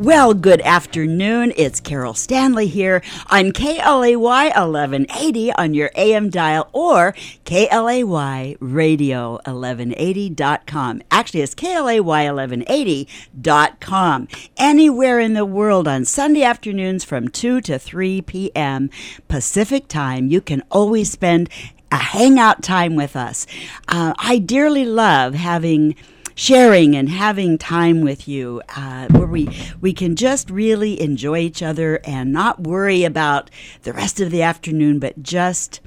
[0.00, 1.52] Well, good afternoon.
[1.58, 7.14] It's Carol Stanley here on KLAY 1180 on your AM dial or
[7.44, 11.02] KLAY Radio 1180.com.
[11.10, 14.28] Actually, it's KLAY 1180.com.
[14.56, 18.88] Anywhere in the world on Sunday afternoons from 2 to 3 p.m.
[19.28, 21.50] Pacific time, you can always spend
[21.92, 23.46] a hangout time with us.
[23.86, 25.94] Uh, I dearly love having
[26.40, 29.46] sharing and having time with you uh, where we,
[29.82, 33.50] we can just really enjoy each other and not worry about
[33.82, 35.80] the rest of the afternoon, but just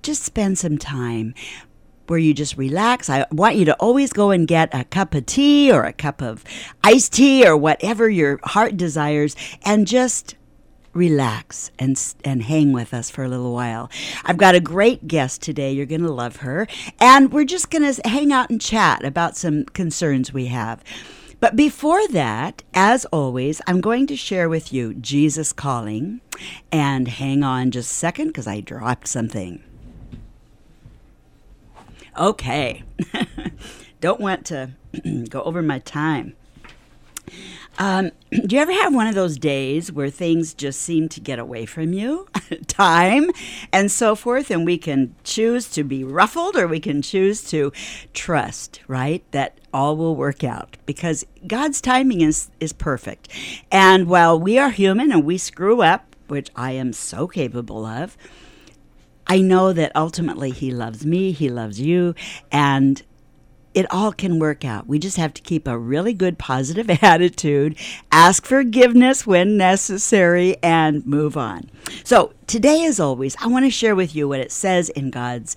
[0.00, 1.34] just spend some time
[2.06, 3.10] where you just relax.
[3.10, 6.22] I want you to always go and get a cup of tea or a cup
[6.22, 6.42] of
[6.82, 9.36] iced tea or whatever your heart desires
[9.66, 10.36] and just
[10.92, 13.90] relax and and hang with us for a little while.
[14.24, 15.72] I've got a great guest today.
[15.72, 16.66] You're going to love her,
[17.00, 20.82] and we're just going to hang out and chat about some concerns we have.
[21.40, 26.20] But before that, as always, I'm going to share with you Jesus calling.
[26.72, 29.62] And hang on just a second because I dropped something.
[32.16, 32.82] Okay.
[34.00, 34.70] Don't want to
[35.28, 36.34] go over my time.
[37.78, 41.38] Um, do you ever have one of those days where things just seem to get
[41.38, 42.28] away from you?
[42.66, 43.30] Time
[43.72, 47.72] and so forth, and we can choose to be ruffled or we can choose to
[48.12, 49.24] trust, right?
[49.30, 53.28] That all will work out because God's timing is, is perfect.
[53.70, 58.16] And while we are human and we screw up, which I am so capable of,
[59.26, 62.14] I know that ultimately He loves me, He loves you,
[62.50, 63.02] and
[63.74, 64.86] it all can work out.
[64.86, 67.76] We just have to keep a really good positive attitude,
[68.10, 71.70] ask forgiveness when necessary, and move on.
[72.04, 75.56] So, today, as always, I want to share with you what it says in God's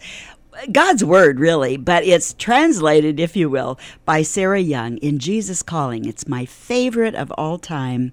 [0.72, 6.06] God's word, really, but it's translated, if you will, by Sarah Young in Jesus Calling.
[6.06, 8.12] It's my favorite of all time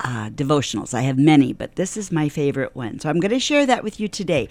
[0.00, 0.94] uh, devotionals.
[0.94, 3.00] I have many, but this is my favorite one.
[3.00, 4.48] So I'm going to share that with you today.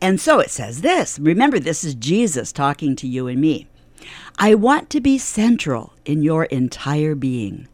[0.00, 3.66] And so it says this remember, this is Jesus talking to you and me.
[4.38, 7.68] I want to be central in your entire being.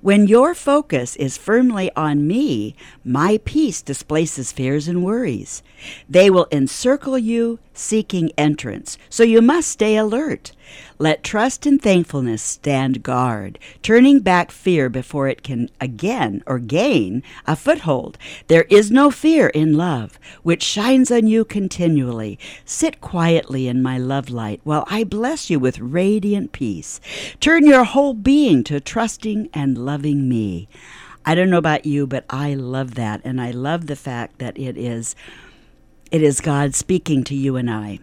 [0.00, 2.74] When your focus is firmly on me,
[3.04, 5.62] my peace displaces fears and worries.
[6.08, 10.52] They will encircle you, seeking entrance, so you must stay alert.
[11.00, 17.22] Let trust and thankfulness stand guard, turning back fear before it can again or gain
[17.46, 18.18] a foothold.
[18.48, 22.36] There is no fear in love, which shines on you continually.
[22.64, 27.00] Sit quietly in my love light while I bless you with radiant peace.
[27.38, 30.68] Turn your whole being to trusting and loving me.
[31.24, 34.58] I don't know about you, but I love that, and I love the fact that
[34.58, 35.14] it is
[36.10, 38.00] it is God speaking to you and I.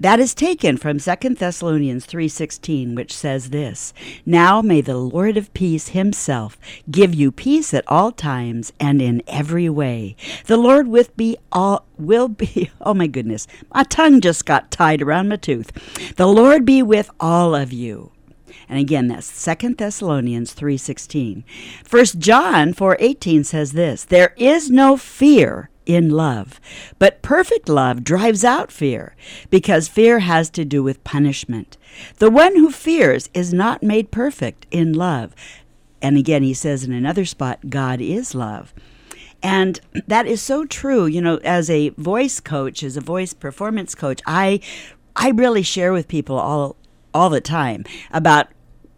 [0.00, 3.92] That is taken from 2 Thessalonians 3:16 which says this,
[4.24, 6.56] "Now may the Lord of peace himself
[6.90, 10.16] give you peace at all times and in every way.
[10.46, 13.46] The Lord with be all will be Oh my goodness.
[13.74, 15.70] My tongue just got tied around my tooth.
[16.16, 18.12] The Lord be with all of you."
[18.70, 21.44] And again, that's 2 Thessalonians 3:16.
[21.84, 26.60] 1 John 4:18 says this, "There is no fear in love.
[26.98, 29.14] But perfect love drives out fear,
[29.50, 31.76] because fear has to do with punishment.
[32.18, 35.34] The one who fears is not made perfect in love.
[36.02, 38.72] And again, he says in another spot, God is love.
[39.42, 41.06] And that is so true.
[41.06, 44.60] You know, as a voice coach, as a voice performance coach, I
[45.16, 46.76] I really share with people all
[47.12, 48.48] all the time about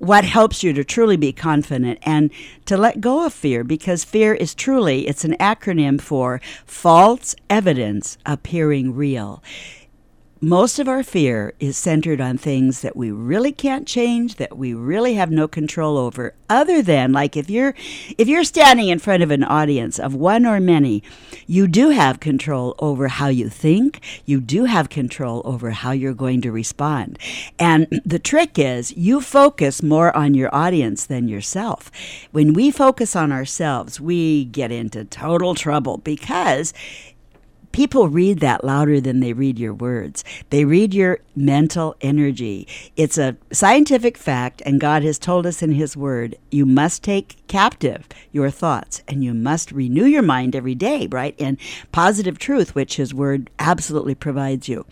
[0.02, 2.28] what helps you to truly be confident and
[2.64, 8.18] to let go of fear because fear is truly it's an acronym for false evidence
[8.26, 9.40] appearing real
[10.44, 14.74] most of our fear is centered on things that we really can't change that we
[14.74, 17.74] really have no control over other than like if you're
[18.18, 21.00] if you're standing in front of an audience of one or many
[21.46, 24.00] you do have control over how you think.
[24.24, 27.18] You do have control over how you're going to respond.
[27.58, 31.90] And the trick is you focus more on your audience than yourself.
[32.30, 36.72] When we focus on ourselves we get into total trouble because
[37.72, 40.22] people read that louder than they read your words.
[40.50, 42.68] They read your mental energy.
[42.96, 47.46] It's a scientific fact, and God has told us in His Word you must take
[47.48, 51.34] captive your thoughts and you must renew your mind every day, right?
[51.38, 51.58] In
[51.90, 54.86] positive truth, which His Word absolutely provides you.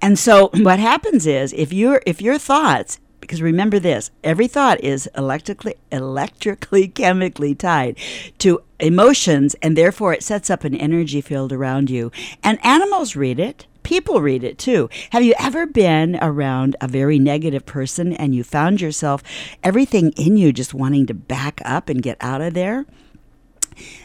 [0.00, 4.82] And so, what happens is if, you if your thoughts because remember this every thought
[4.82, 7.96] is electrically electrically chemically tied
[8.38, 12.10] to emotions and therefore it sets up an energy field around you
[12.42, 17.18] and animals read it people read it too have you ever been around a very
[17.18, 19.22] negative person and you found yourself
[19.62, 22.84] everything in you just wanting to back up and get out of there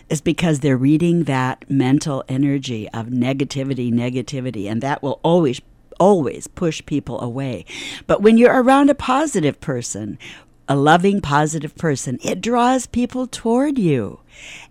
[0.09, 5.61] is because they're reading that mental energy of negativity, negativity, and that will always
[5.99, 7.65] always push people away.
[8.05, 10.19] But when you're around a positive person,
[10.67, 14.19] a loving, positive person, it draws people toward you.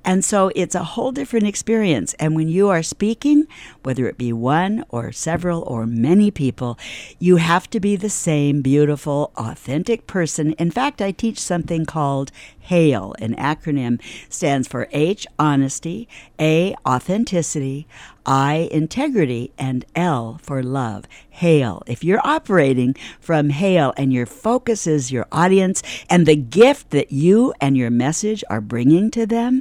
[0.04, 2.14] And so it's a whole different experience.
[2.14, 3.46] And when you are speaking,
[3.82, 6.78] whether it be one or several or many people,
[7.18, 10.52] you have to be the same beautiful, authentic person.
[10.54, 12.30] In fact, I teach something called
[12.60, 13.14] HAIL.
[13.18, 16.08] An acronym stands for H, honesty,
[16.38, 17.86] A, authenticity,
[18.26, 21.04] I, integrity, and L for love.
[21.30, 21.82] HAIL.
[21.86, 27.12] If you're operating from HAIL and your focus is your audience and the gift that
[27.12, 29.53] you and your message are bringing to them,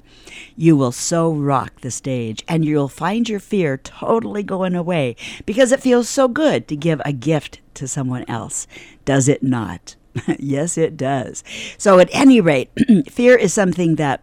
[0.56, 5.72] you will so rock the stage and you'll find your fear totally going away because
[5.72, 8.68] it feels so good to give a gift to someone else.
[9.06, 9.96] Does it not?
[10.40, 11.44] yes, it does.
[11.78, 12.70] So, at any rate,
[13.10, 14.22] fear is something that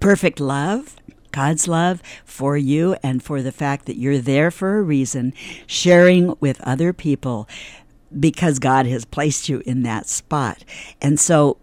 [0.00, 0.96] perfect love,
[1.30, 5.32] God's love for you, and for the fact that you're there for a reason,
[5.66, 7.48] sharing with other people
[8.18, 10.64] because God has placed you in that spot.
[11.00, 11.58] And so,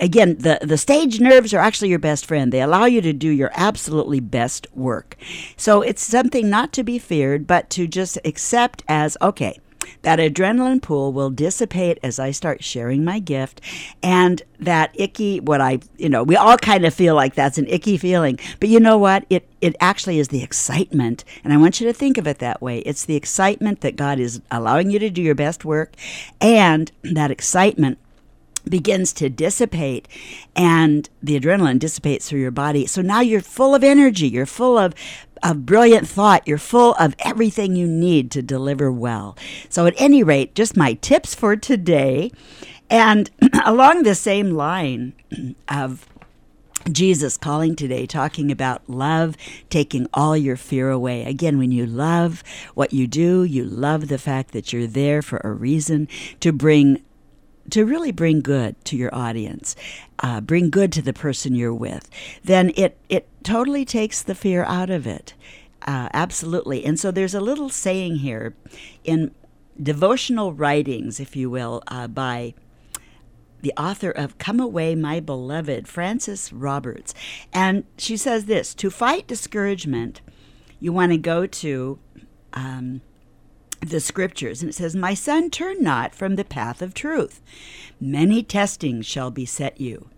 [0.00, 2.52] again, the, the stage nerves are actually your best friend.
[2.52, 5.16] They allow you to do your absolutely best work.
[5.56, 9.58] So it's something not to be feared, but to just accept as okay,
[10.02, 13.60] that adrenaline pool will dissipate as I start sharing my gift.
[14.02, 17.66] And that icky, what I, you know, we all kind of feel like that's an
[17.68, 18.38] icky feeling.
[18.60, 19.26] But you know what?
[19.30, 21.24] It, it actually is the excitement.
[21.42, 22.78] And I want you to think of it that way.
[22.80, 25.94] It's the excitement that God is allowing you to do your best work.
[26.40, 27.98] And that excitement
[28.68, 30.08] begins to dissipate
[30.56, 32.86] and the adrenaline dissipates through your body.
[32.86, 34.94] So now you're full of energy, you're full of
[35.42, 36.46] of brilliant thought.
[36.48, 39.36] You're full of everything you need to deliver well.
[39.68, 42.32] So, at any rate, just my tips for today.
[42.88, 43.30] And
[43.64, 45.12] along the same line
[45.68, 46.08] of
[46.90, 49.36] Jesus calling today, talking about love,
[49.70, 51.24] taking all your fear away.
[51.24, 52.42] Again, when you love
[52.74, 56.08] what you do, you love the fact that you're there for a reason
[56.40, 57.02] to bring
[57.70, 59.74] to really bring good to your audience,
[60.20, 62.08] uh, bring good to the person you're with,
[62.42, 65.34] then it, it totally takes the fear out of it.
[65.86, 66.84] Uh, absolutely.
[66.84, 68.54] And so there's a little saying here
[69.02, 69.34] in
[69.80, 72.54] devotional writings, if you will, uh, by
[73.60, 77.14] the author of Come Away, My Beloved, Frances Roberts.
[77.52, 80.20] And she says this To fight discouragement,
[80.80, 81.98] you want to go to.
[82.52, 83.00] Um,
[83.90, 87.40] the scriptures, and it says, My son, turn not from the path of truth.
[88.00, 90.08] Many testings shall beset you,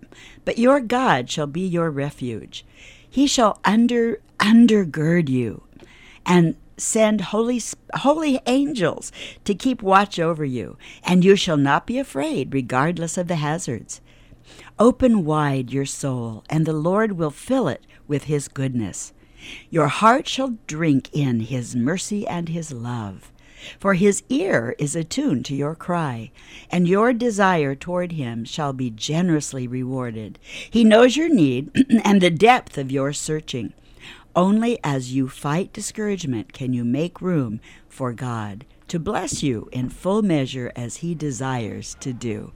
[0.45, 2.65] but your God shall be your refuge.
[3.09, 5.63] He shall under undergird you
[6.25, 7.61] and send holy
[7.95, 9.11] holy angels
[9.45, 14.01] to keep watch over you, and you shall not be afraid, regardless of the hazards.
[14.79, 19.13] Open wide your soul, and the Lord will fill it with his goodness.
[19.71, 23.33] Your heart shall drink in his mercy and his love.
[23.79, 26.31] For his ear is attuned to your cry,
[26.71, 30.39] and your desire toward him shall be generously rewarded.
[30.71, 31.71] He knows your need
[32.05, 33.73] and the depth of your searching.
[34.35, 39.89] Only as you fight discouragement can you make room for God to bless you in
[39.89, 42.53] full measure as he desires to do.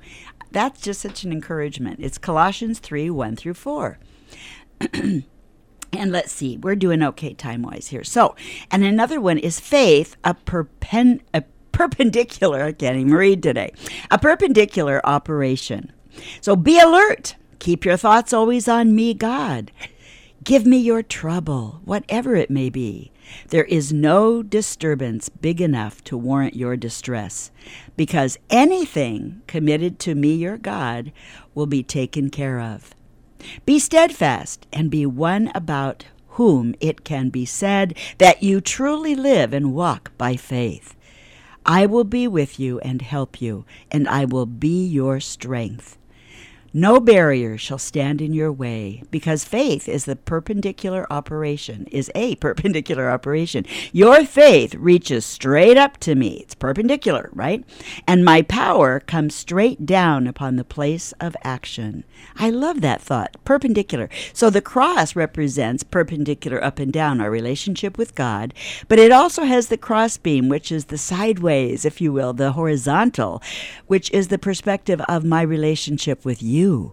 [0.50, 2.00] That's just such an encouragement.
[2.00, 3.98] It's Colossians 3 1 through 4.
[5.92, 8.04] And let's see, we're doing okay time wise here.
[8.04, 8.37] So,
[8.70, 11.42] and another one is faith, a, perpen, a
[11.73, 13.73] perpendicular, I can't even read today,
[14.11, 15.92] a perpendicular operation.
[16.40, 17.35] So be alert.
[17.59, 19.73] Keep your thoughts always on me, God.
[20.44, 23.12] Give me your trouble, whatever it may be.
[23.49, 27.50] There is no disturbance big enough to warrant your distress,
[27.97, 31.12] because anything committed to me, your God,
[31.54, 32.94] will be taken care of.
[33.64, 39.52] Be steadfast and be one about whom it can be said that you truly live
[39.52, 40.94] and walk by faith.
[41.66, 45.99] I will be with you and help you, and I will be your strength.
[46.72, 52.34] No barrier shall stand in your way because faith is the perpendicular operation, is a
[52.36, 53.66] perpendicular operation.
[53.92, 56.38] Your faith reaches straight up to me.
[56.44, 57.64] It's perpendicular, right?
[58.06, 62.04] And my power comes straight down upon the place of action.
[62.36, 64.08] I love that thought, perpendicular.
[64.32, 68.54] So the cross represents perpendicular up and down, our relationship with God,
[68.86, 73.42] but it also has the crossbeam, which is the sideways, if you will, the horizontal,
[73.88, 76.92] which is the perspective of my relationship with you you.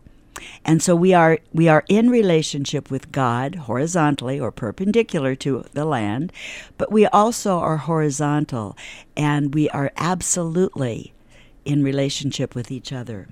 [0.63, 5.86] And so we are we are in relationship with God horizontally or perpendicular to the
[5.86, 6.31] land,
[6.77, 8.77] but we also are horizontal
[9.15, 11.13] and we are absolutely
[11.65, 13.27] in relationship with each other.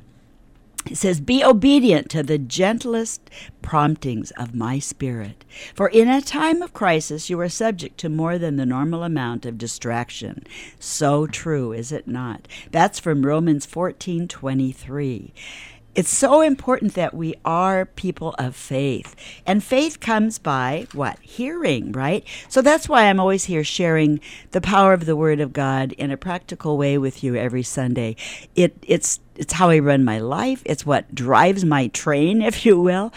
[0.87, 3.29] It says, Be obedient to the gentlest
[3.63, 5.43] promptings of my spirit.
[5.73, 9.47] For in a time of crisis, you are subject to more than the normal amount
[9.47, 10.43] of distraction.
[10.79, 12.47] So true, is it not?
[12.71, 15.33] That's from Romans 14 23
[15.95, 19.15] it's so important that we are people of faith.
[19.45, 21.17] And faith comes by what?
[21.21, 22.25] Hearing, right?
[22.49, 24.19] So that's why I'm always here sharing
[24.51, 28.17] the power of the Word of God in a practical way with you every Sunday.
[28.55, 32.79] It, it's, it's how I run my life, it's what drives my train, if you
[32.79, 33.13] will.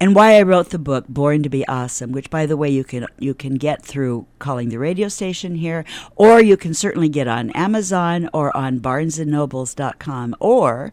[0.00, 2.84] And why I wrote the book Born to be Awesome, which by the way you
[2.84, 5.84] can you can get through calling the radio station here,
[6.14, 10.92] or you can certainly get on Amazon or on barnesandnobles.com or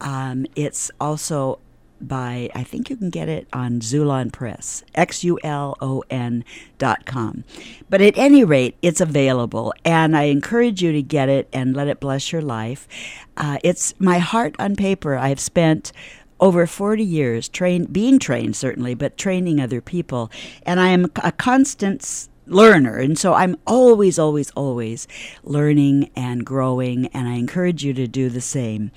[0.00, 1.58] um, it's also
[2.00, 6.44] by, I think you can get it on Xulon Press, X U L O N
[6.78, 7.44] dot com.
[7.88, 11.88] But at any rate, it's available, and I encourage you to get it and let
[11.88, 12.88] it bless your life.
[13.36, 15.16] Uh, it's my heart on paper.
[15.16, 15.92] I've spent
[16.40, 20.30] over 40 years train, being trained, certainly, but training other people,
[20.64, 22.96] and I am a constant learner.
[22.96, 25.08] And so I'm always, always, always
[25.42, 28.90] learning and growing, and I encourage you to do the same.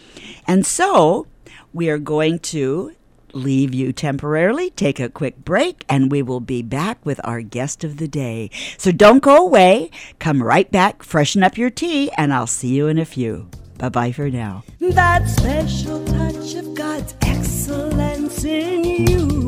[0.47, 1.27] And so
[1.71, 2.93] we are going to
[3.33, 7.83] leave you temporarily, take a quick break, and we will be back with our guest
[7.83, 8.49] of the day.
[8.77, 9.89] So don't go away.
[10.19, 13.49] Come right back, freshen up your tea, and I'll see you in a few.
[13.79, 14.63] Bye bye for now.
[14.79, 19.42] That special touch of God's excellence in you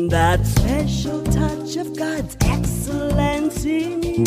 [0.10, 4.26] That special touch of God's excellence in you.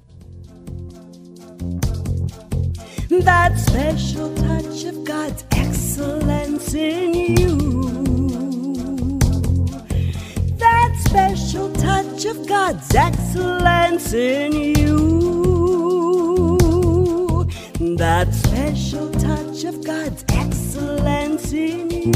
[3.09, 7.76] That special touch of God's excellence in you.
[11.17, 14.99] Special touch of God's excellence in you.
[17.97, 22.11] That special touch of God's excellence in you.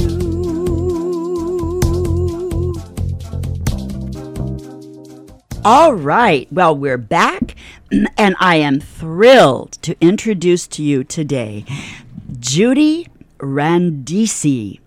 [5.64, 6.46] All right.
[6.52, 7.54] Well, we're back,
[8.18, 11.64] and I am thrilled to introduce to you today
[12.38, 14.80] Judy Randisi.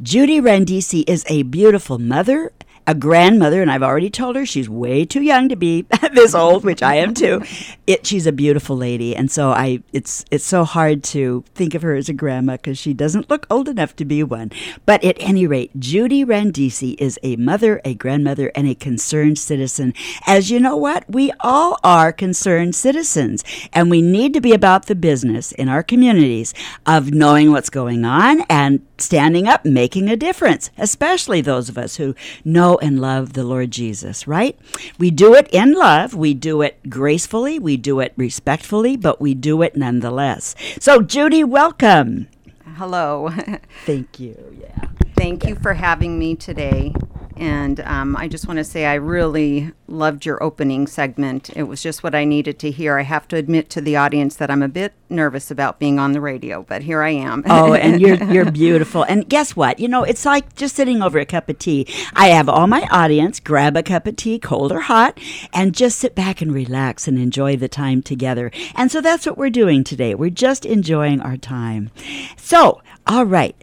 [0.00, 2.52] Judy Randisi is a beautiful mother
[2.86, 6.64] a grandmother, and I've already told her she's way too young to be this old,
[6.64, 7.42] which I am too.
[7.86, 11.82] It, she's a beautiful lady, and so I, it's it's so hard to think of
[11.82, 14.50] her as a grandma because she doesn't look old enough to be one.
[14.86, 19.94] But at any rate, Judy Randisi is a mother, a grandmother, and a concerned citizen.
[20.26, 24.86] As you know what, we all are concerned citizens, and we need to be about
[24.86, 26.54] the business in our communities
[26.86, 31.96] of knowing what's going on and standing up, making a difference, especially those of us
[31.96, 34.58] who know and love the Lord Jesus, right?
[34.98, 39.34] We do it in love, we do it gracefully, we do it respectfully, but we
[39.34, 40.54] do it nonetheless.
[40.80, 42.28] So, Judy, welcome.
[42.76, 43.30] Hello.
[43.86, 44.58] Thank you.
[44.60, 44.88] Yeah.
[45.16, 46.94] Thank you for having me today.
[47.36, 51.50] And um, I just want to say I really loved your opening segment.
[51.54, 52.98] It was just what I needed to hear.
[52.98, 56.12] I have to admit to the audience that I'm a bit nervous about being on
[56.12, 57.44] the radio, but here I am.
[57.46, 59.02] oh, and you're you're beautiful.
[59.02, 59.78] And guess what?
[59.78, 61.86] You know, it's like just sitting over a cup of tea.
[62.14, 65.18] I have all my audience grab a cup of tea, cold or hot,
[65.52, 68.50] and just sit back and relax and enjoy the time together.
[68.74, 70.14] And so that's what we're doing today.
[70.14, 71.90] We're just enjoying our time.
[72.36, 73.56] So, all right.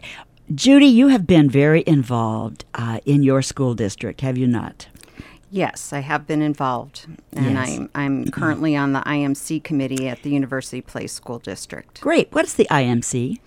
[0.52, 4.88] Judy, you have been very involved uh, in your school district, have you not?
[5.50, 7.68] Yes, I have been involved, and Yes.
[7.68, 12.00] I'm I'm currently on the IMC committee at the University Place School District.
[12.00, 12.28] Great.
[12.32, 13.38] What's the IMC?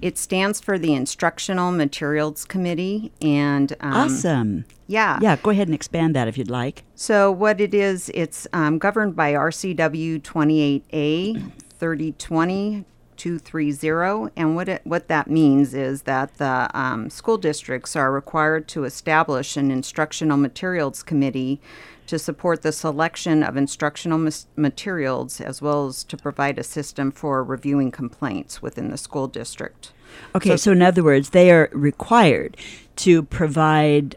[0.00, 4.64] It stands for the Instructional Materials Committee, and um, awesome.
[4.86, 6.82] yeah, Yeah, go ahead and expand that if you'd like.
[6.94, 12.86] So what it is, it's um, governed by RCW 28A 3020
[13.20, 18.66] 230, and what it, what that means is that the um, school districts are required
[18.66, 21.60] to establish an instructional materials committee
[22.06, 27.44] to support the selection of instructional materials as well as to provide a system for
[27.44, 29.92] reviewing complaints within the school district.
[30.34, 32.56] Okay, so, in other words, they are required
[32.96, 34.16] to provide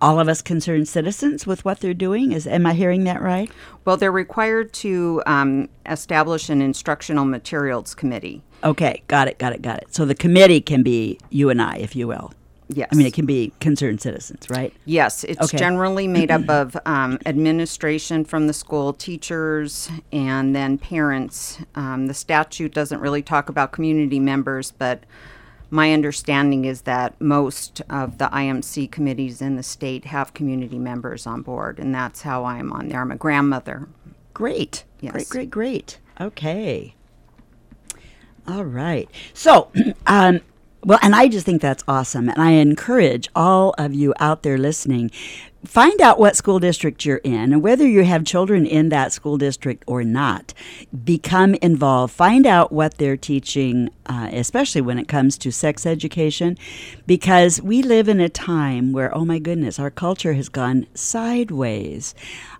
[0.00, 2.32] all of us concerned citizens with what they're doing.
[2.32, 3.50] Is am I hearing that right?
[3.84, 8.42] Well, they're required to um, establish an instructional materials committee.
[8.62, 9.94] Okay, got it, got it, got it.
[9.94, 12.32] So the committee can be you and I, if you will.
[12.72, 12.88] Yes.
[12.92, 14.72] I mean, it can be concerned citizens, right?
[14.84, 15.58] Yes, it's Okay.
[15.58, 21.58] generally made up of um, administration from the school, teachers, and then parents.
[21.74, 25.02] Um, the statute doesn't really talk about community members, but
[25.70, 31.26] my understanding is that most of the IMC committees in the state have community members
[31.26, 33.00] on board, and that's how I'm on there.
[33.00, 33.88] I'm a grandmother.
[34.34, 34.84] Great.
[35.00, 35.28] Great, Yes.
[35.28, 35.98] great, great.
[36.20, 36.94] Okay.
[38.48, 39.08] All right.
[39.32, 39.70] So,
[40.06, 40.40] um,
[40.84, 42.28] well, and I just think that's awesome.
[42.28, 45.10] And I encourage all of you out there listening,
[45.64, 49.36] find out what school district you're in and whether you have children in that school
[49.36, 50.54] district or not.
[51.04, 52.14] Become involved.
[52.14, 56.56] Find out what they're teaching, uh, especially when it comes to sex education,
[57.06, 62.14] because we live in a time where, oh my goodness, our culture has gone sideways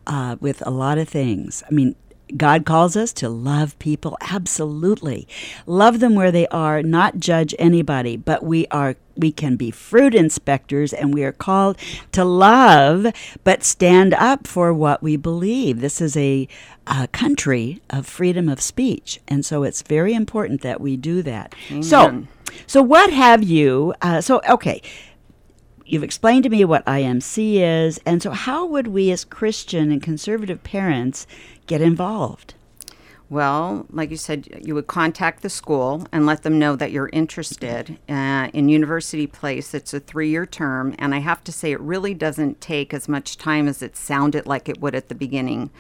[0.06, 1.62] uh, with a lot of things.
[1.70, 1.96] I mean,
[2.36, 5.26] God calls us to love people absolutely.
[5.66, 10.14] Love them where they are, not judge anybody, but we are we can be fruit
[10.14, 11.76] inspectors and we are called
[12.10, 13.06] to love
[13.44, 15.80] but stand up for what we believe.
[15.80, 16.48] This is a,
[16.86, 21.54] a country of freedom of speech, and so it's very important that we do that.
[21.82, 22.26] So
[22.66, 24.80] so what have you uh, so okay,
[25.84, 30.02] you've explained to me what IMC is, and so how would we as Christian and
[30.02, 31.26] conservative parents
[31.70, 32.54] get involved?
[33.28, 37.10] Well, like you said, you would contact the school and let them know that you're
[37.12, 39.72] interested uh, in University Place.
[39.72, 43.08] It's a three year term, and I have to say, it really doesn't take as
[43.08, 45.70] much time as it sounded like it would at the beginning.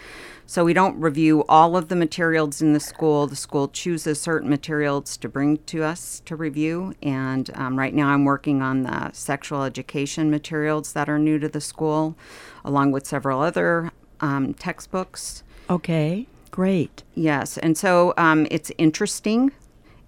[0.46, 3.26] So, we don't review all of the materials in the school.
[3.26, 6.94] The school chooses certain materials to bring to us to review.
[7.02, 11.48] And um, right now, I'm working on the sexual education materials that are new to
[11.48, 12.16] the school,
[12.64, 15.42] along with several other um, textbooks.
[15.70, 17.04] Okay, great.
[17.14, 19.52] Yes, and so um, it's interesting,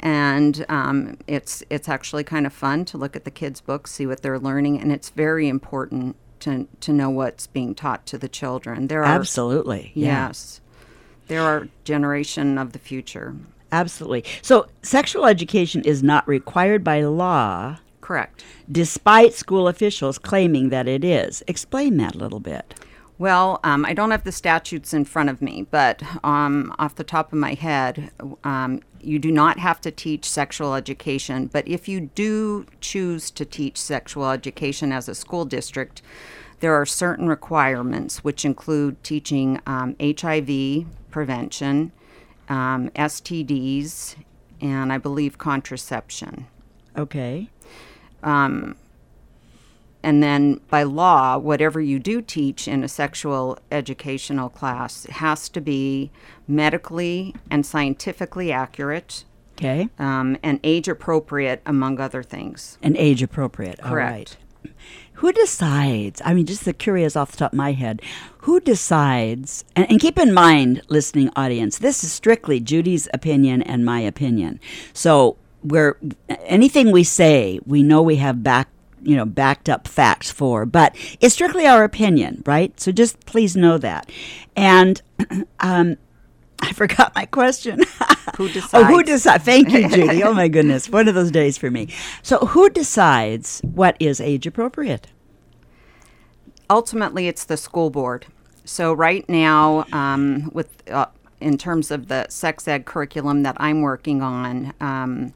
[0.00, 4.06] and um, it's it's actually kind of fun to look at the kids' books, see
[4.06, 8.28] what they're learning, and it's very important to to know what's being taught to the
[8.28, 8.88] children.
[8.88, 9.92] There are Absolutely.
[9.94, 10.26] Yeah.
[10.26, 10.60] yes,
[11.28, 13.36] there are generation of the future.
[13.70, 14.24] Absolutely.
[14.42, 18.44] So, sexual education is not required by law, Correct.
[18.70, 21.42] despite school officials claiming that it is.
[21.46, 22.74] Explain that a little bit.
[23.22, 27.04] Well, um, I don't have the statutes in front of me, but um, off the
[27.04, 28.10] top of my head,
[28.42, 31.46] um, you do not have to teach sexual education.
[31.46, 36.02] But if you do choose to teach sexual education as a school district,
[36.58, 41.92] there are certain requirements, which include teaching um, HIV prevention,
[42.48, 44.16] um, STDs,
[44.60, 46.48] and I believe contraception.
[46.98, 47.50] Okay.
[50.02, 55.60] And then by law, whatever you do teach in a sexual educational class has to
[55.60, 56.10] be
[56.48, 59.24] medically and scientifically accurate
[59.58, 59.88] Okay.
[59.98, 62.78] um, and age appropriate, among other things.
[62.82, 63.80] And age appropriate.
[63.80, 64.10] Correct.
[64.12, 64.36] right.
[65.14, 66.20] Who decides?
[66.24, 68.02] I mean, just the curious off the top of my head.
[68.38, 69.64] Who decides?
[69.76, 74.58] And, and keep in mind, listening audience, this is strictly Judy's opinion and my opinion.
[74.94, 75.96] So we're
[76.46, 78.68] anything we say, we know we have back,
[79.02, 82.78] you know, backed up facts for, but it's strictly our opinion, right?
[82.80, 84.10] So just please know that.
[84.56, 85.00] And
[85.60, 85.96] um,
[86.60, 87.82] I forgot my question.
[88.36, 89.44] Who Oh, who decides?
[89.44, 89.44] decides?
[89.44, 90.22] Thank you, Judy.
[90.22, 91.88] Oh my goodness, one of those days for me.
[92.22, 95.08] So, who decides what is age appropriate?
[96.70, 98.26] ultimately it's the school board.
[98.64, 101.06] So right now, um, with uh,
[101.40, 105.34] in terms of the sex ed curriculum that I'm working on, um,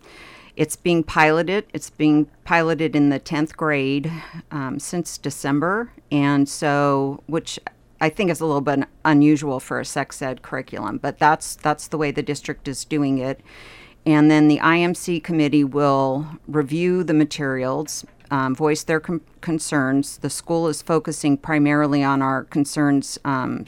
[0.57, 1.66] it's being piloted.
[1.73, 4.11] It's being piloted in the tenth grade
[4.51, 7.59] um, since December, and so which
[8.01, 11.88] I think is a little bit unusual for a sex ed curriculum, but that's that's
[11.88, 13.40] the way the district is doing it.
[14.05, 20.19] And then the IMC committee will review the materials, um, voice their com- concerns.
[20.19, 23.66] The school is focusing primarily on our concerns um,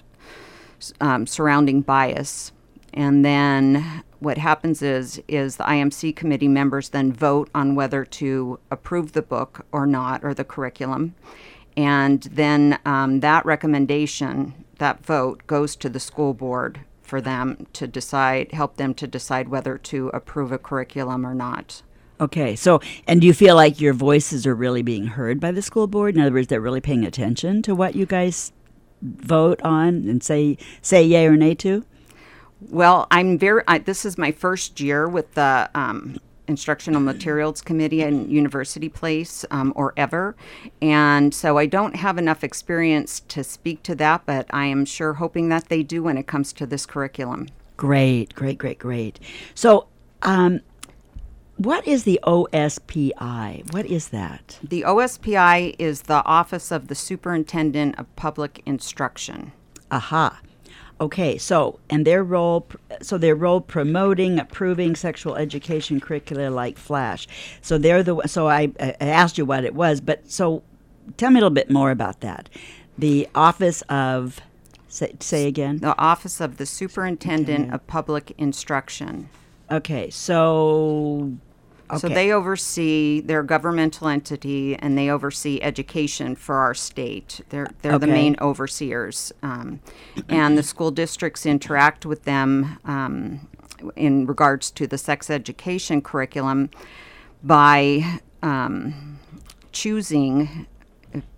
[1.00, 2.52] um, surrounding bias.
[2.94, 8.58] And then what happens is is the IMC committee members then vote on whether to
[8.70, 11.14] approve the book or not, or the curriculum.
[11.76, 17.86] And then um, that recommendation, that vote, goes to the school board for them to
[17.86, 21.82] decide, help them to decide whether to approve a curriculum or not.
[22.20, 25.62] Okay, so and do you feel like your voices are really being heard by the
[25.62, 26.16] school board?
[26.16, 28.52] In other words, they're really paying attention to what you guys
[29.00, 31.84] vote on and say say yay or nay to.
[32.60, 33.62] Well, I'm very.
[33.68, 36.18] I, this is my first year with the um,
[36.48, 40.34] Instructional Materials Committee in University Place, um, or ever,
[40.82, 44.22] and so I don't have enough experience to speak to that.
[44.26, 47.48] But I am sure hoping that they do when it comes to this curriculum.
[47.76, 49.20] Great, great, great, great.
[49.54, 49.86] So,
[50.22, 50.60] um,
[51.58, 53.72] what is the OSPI?
[53.72, 54.58] What is that?
[54.62, 59.52] The OSPI is the Office of the Superintendent of Public Instruction.
[59.90, 60.40] Aha.
[61.00, 62.66] Okay, so and their role,
[63.00, 67.28] so their role promoting, approving sexual education curricula like Flash.
[67.62, 68.20] So they're the.
[68.26, 70.64] So I, I asked you what it was, but so
[71.16, 72.48] tell me a little bit more about that.
[72.96, 74.40] The Office of,
[74.88, 75.78] say, say again.
[75.78, 79.28] The Office of the Superintendent of Public Instruction.
[79.70, 81.32] Okay, so.
[81.90, 81.98] Okay.
[81.98, 87.40] So they oversee, they're governmental entity and they oversee education for our state.
[87.48, 89.32] They're, they're the main overseers.
[89.42, 89.80] Um,
[90.28, 93.48] and the school districts interact with them um,
[93.96, 96.70] in regards to the sex education curriculum
[97.42, 99.18] by um,
[99.72, 100.66] choosing.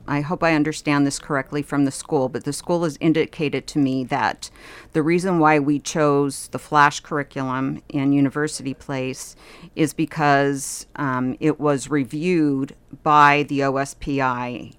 [0.06, 3.78] I hope I understand this correctly from the school, but the school has indicated to
[3.78, 4.50] me that
[4.92, 9.36] the reason why we chose the Flash curriculum in University Place
[9.76, 14.74] is because um, it was reviewed by the OSPI.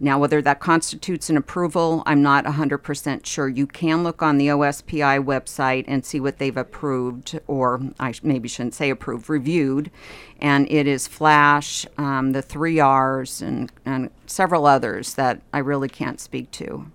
[0.00, 3.48] Now, whether that constitutes an approval, I'm not 100% sure.
[3.48, 8.22] You can look on the OSPI website and see what they've approved, or I sh-
[8.22, 9.90] maybe shouldn't say approved, reviewed.
[10.40, 15.88] And it is Flash, um, the three R's, and, and several others that I really
[15.88, 16.90] can't speak to.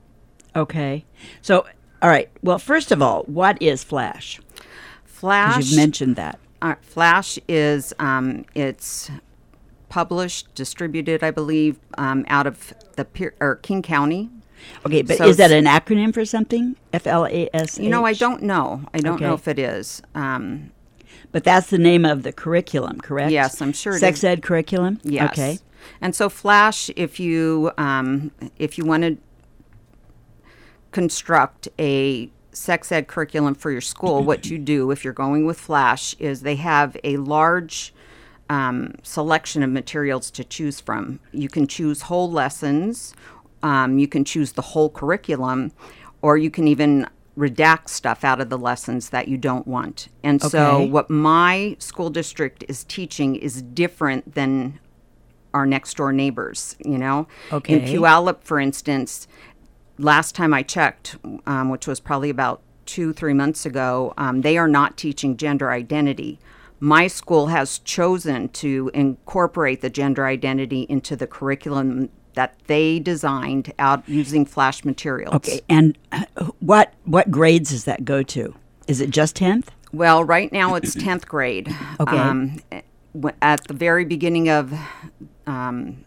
[0.55, 1.03] Okay,
[1.41, 1.65] so
[2.01, 2.29] all right.
[2.41, 4.41] Well, first of all, what is FLASH?
[5.05, 5.71] Flash.
[5.71, 6.37] You've mentioned that.
[6.61, 9.09] Uh, Flash is um, it's
[9.87, 14.29] published, distributed, I believe, um, out of the Pier- or King County.
[14.85, 16.75] Okay, but So is that an acronym for something?
[16.93, 17.77] F L A S.
[17.79, 18.83] You know, I don't know.
[18.93, 20.01] I don't know if it is.
[20.15, 20.71] Um,
[21.31, 23.31] But that's the name of the curriculum, correct?
[23.31, 24.23] Yes, I'm sure Sex is.
[24.23, 24.99] ed curriculum.
[25.03, 25.31] yes.
[25.31, 25.59] Okay.
[25.99, 29.17] And so Flash, if you um, if you want to
[30.91, 35.59] construct a sex ed curriculum for your school, what you do if you're going with
[35.59, 37.93] Flash is they have a large
[38.49, 41.19] um, selection of materials to choose from.
[41.31, 43.13] You can choose whole lessons,
[43.61, 45.71] um, you can choose the whole curriculum,
[46.21, 50.09] or you can even redact stuff out of the lessons that you don't want.
[50.23, 54.79] And so, what my school district is teaching is different than
[55.53, 57.27] our next door neighbors, you know?
[57.51, 57.75] Okay.
[57.75, 59.27] In Puyallup, for instance,
[59.97, 64.57] last time I checked, um, which was probably about two, three months ago, um, they
[64.57, 66.39] are not teaching gender identity.
[66.83, 73.71] My school has chosen to incorporate the gender identity into the curriculum that they designed
[73.79, 75.33] out using flash materials.
[75.35, 75.61] Okay.
[75.69, 76.25] And uh,
[76.59, 78.53] what what grades does that go to?
[78.85, 79.71] Is it just tenth?
[79.93, 81.73] Well, right now it's 10th grade.
[82.01, 82.17] Okay.
[82.17, 82.59] Um,
[83.41, 84.73] at the very beginning of
[85.47, 86.03] um,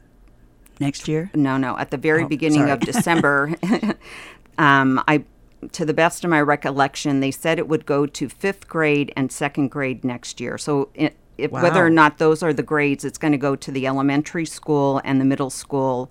[0.78, 1.30] next year?
[1.34, 1.78] No, no.
[1.78, 2.72] At the very Oh, beginning sorry.
[2.72, 3.54] of December,
[4.58, 5.24] um, I,
[5.72, 9.30] to the best of my recollection, they said it would go to fifth grade and
[9.30, 10.58] second grade next year.
[10.58, 13.70] So, it, if, whether or not those are the grades, it's going to go to
[13.70, 16.10] the elementary school and the middle school.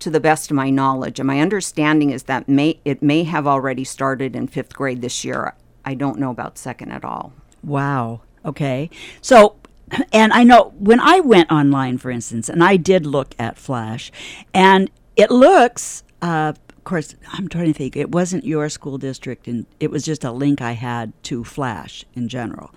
[0.00, 3.46] To the best of my knowledge, and my understanding is that may it may have
[3.46, 5.54] already started in fifth grade this year.
[5.84, 7.32] I don't know about second at all.
[7.62, 8.20] Wow.
[8.44, 8.90] Okay.
[9.20, 9.56] So,
[10.12, 14.10] and I know when I went online, for instance, and I did look at Flash,
[14.52, 19.66] and it looks, uh, course, I'm trying to think, it wasn't your school district, and
[19.80, 22.72] it was just a link I had to Flash in general.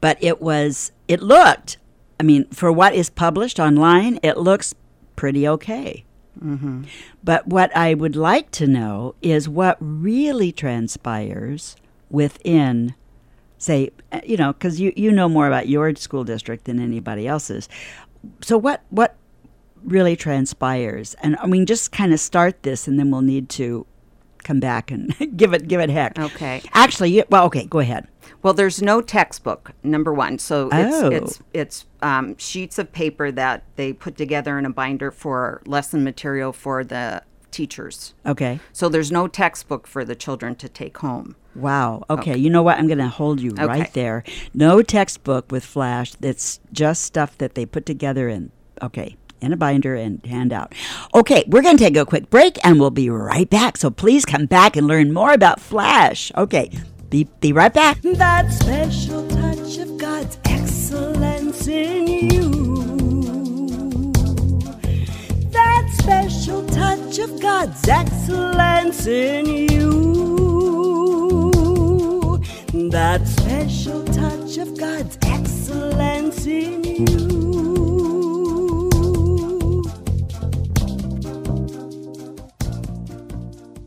[0.00, 1.78] But it was, it looked,
[2.18, 4.74] I mean, for what is published online, it looks
[5.16, 6.04] pretty okay.
[7.22, 11.76] But what I would like to know is what really transpires
[12.08, 12.94] within,
[13.58, 17.26] say, uh, you know, because you, you know more about your school district than anybody
[17.26, 17.68] else's.
[18.40, 19.16] So what what
[19.84, 21.14] really transpires?
[21.22, 23.86] And I mean, just kind of start this, and then we'll need to
[24.42, 26.18] come back and give it give it heck.
[26.18, 26.62] Okay.
[26.72, 28.06] Actually, well, okay, go ahead.
[28.42, 29.72] Well, there's no textbook.
[29.82, 31.08] Number one, so it's Oh.
[31.10, 36.02] it's it's um, sheets of paper that they put together in a binder for lesson
[36.04, 38.14] material for the teachers.
[38.24, 38.60] Okay.
[38.72, 41.36] So there's no textbook for the children to take home.
[41.56, 42.04] Wow.
[42.08, 42.36] Okay.
[42.36, 42.78] You know what?
[42.78, 44.22] I'm going to hold you right there.
[44.54, 46.12] No textbook with Flash.
[46.14, 50.74] That's just stuff that they put together in, okay, in a binder and hand out.
[51.14, 51.44] Okay.
[51.46, 53.76] We're going to take a quick break and we'll be right back.
[53.76, 56.30] So please come back and learn more about Flash.
[56.36, 56.70] Okay.
[57.08, 58.00] Be, be right back.
[58.02, 62.40] That special touch of God's excellence in you.
[65.50, 69.80] That special touch of God's excellence in you.
[72.90, 77.39] That special touch of God's excellence in you.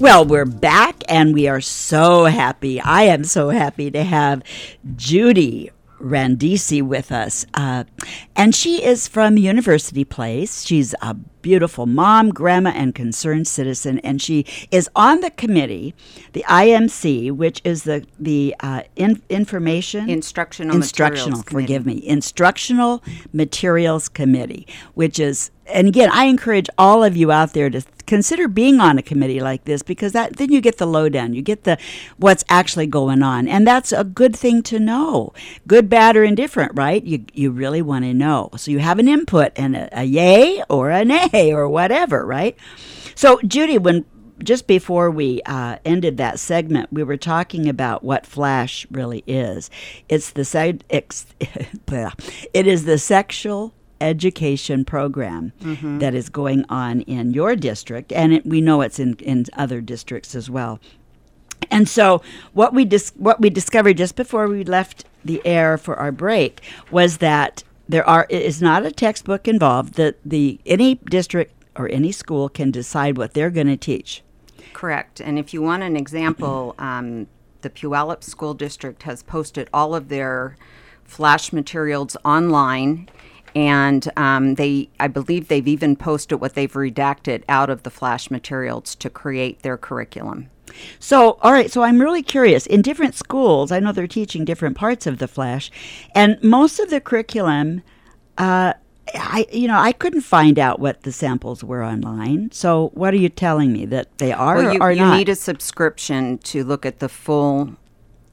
[0.00, 2.80] Well, we're back and we are so happy.
[2.80, 4.42] I am so happy to have
[4.96, 7.44] Judy Randisi with us.
[7.52, 7.84] Uh,
[8.34, 10.64] and she is from University Place.
[10.64, 13.98] She's a beautiful mom, grandma, and concerned citizen.
[13.98, 15.94] And she is on the committee,
[16.32, 21.66] the IMC, which is the, the uh, in, information Instructional instructional Materials Committee.
[21.66, 23.02] forgive me instructional
[23.34, 28.48] materials committee which is and again i encourage all of you out there to consider
[28.48, 31.62] being on a committee like this because that then you get the lowdown you get
[31.62, 31.78] the
[32.16, 35.32] what's actually going on and that's a good thing to know.
[35.68, 37.04] Good bad or indifferent right?
[37.04, 38.50] You you really want to know.
[38.56, 42.56] So you have an input and a, a yay or a nay or whatever right?
[43.14, 44.04] So judy when
[44.42, 49.70] just before we uh, ended that segment, we were talking about what Flash really is.
[50.08, 55.52] It's the ex, it is the sexual education program
[55.98, 59.80] that is going on in your district, and it, we know it's in, in other
[59.80, 60.80] districts as well.
[61.70, 65.96] And so, what we dis- what we discovered just before we left the air for
[65.96, 69.94] our break was that there are it is not a textbook involved.
[69.94, 74.22] That the any district or any school can decide what they're going to teach.
[74.72, 75.20] Correct.
[75.20, 77.26] And if you want an example, um,
[77.60, 80.56] the Puyallup School District has posted all of their
[81.04, 83.08] flash materials online.
[83.54, 88.30] And um, they, I believe they've even posted what they've redacted out of the flash
[88.30, 90.48] materials to create their curriculum.
[90.98, 91.70] So, all right.
[91.70, 92.66] So, I'm really curious.
[92.66, 95.70] In different schools, I know they're teaching different parts of the Flash,
[96.14, 97.82] and most of the curriculum,
[98.38, 98.74] uh,
[99.14, 102.50] I you know I couldn't find out what the samples were online.
[102.52, 105.16] So, what are you telling me that they are Well, or you, are you not?
[105.16, 107.74] need a subscription to look at the full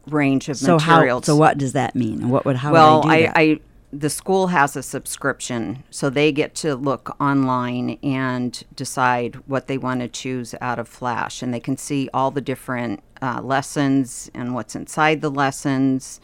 [0.08, 0.98] range of so how?
[0.98, 1.26] materials.
[1.26, 2.30] So, what does that mean?
[2.30, 3.38] What would how well, would I do I, that?
[3.38, 3.60] I
[3.92, 9.78] the school has a subscription, so they get to look online and decide what they
[9.78, 14.30] want to choose out of Flash, and they can see all the different uh, lessons
[14.34, 16.20] and what's inside the lessons,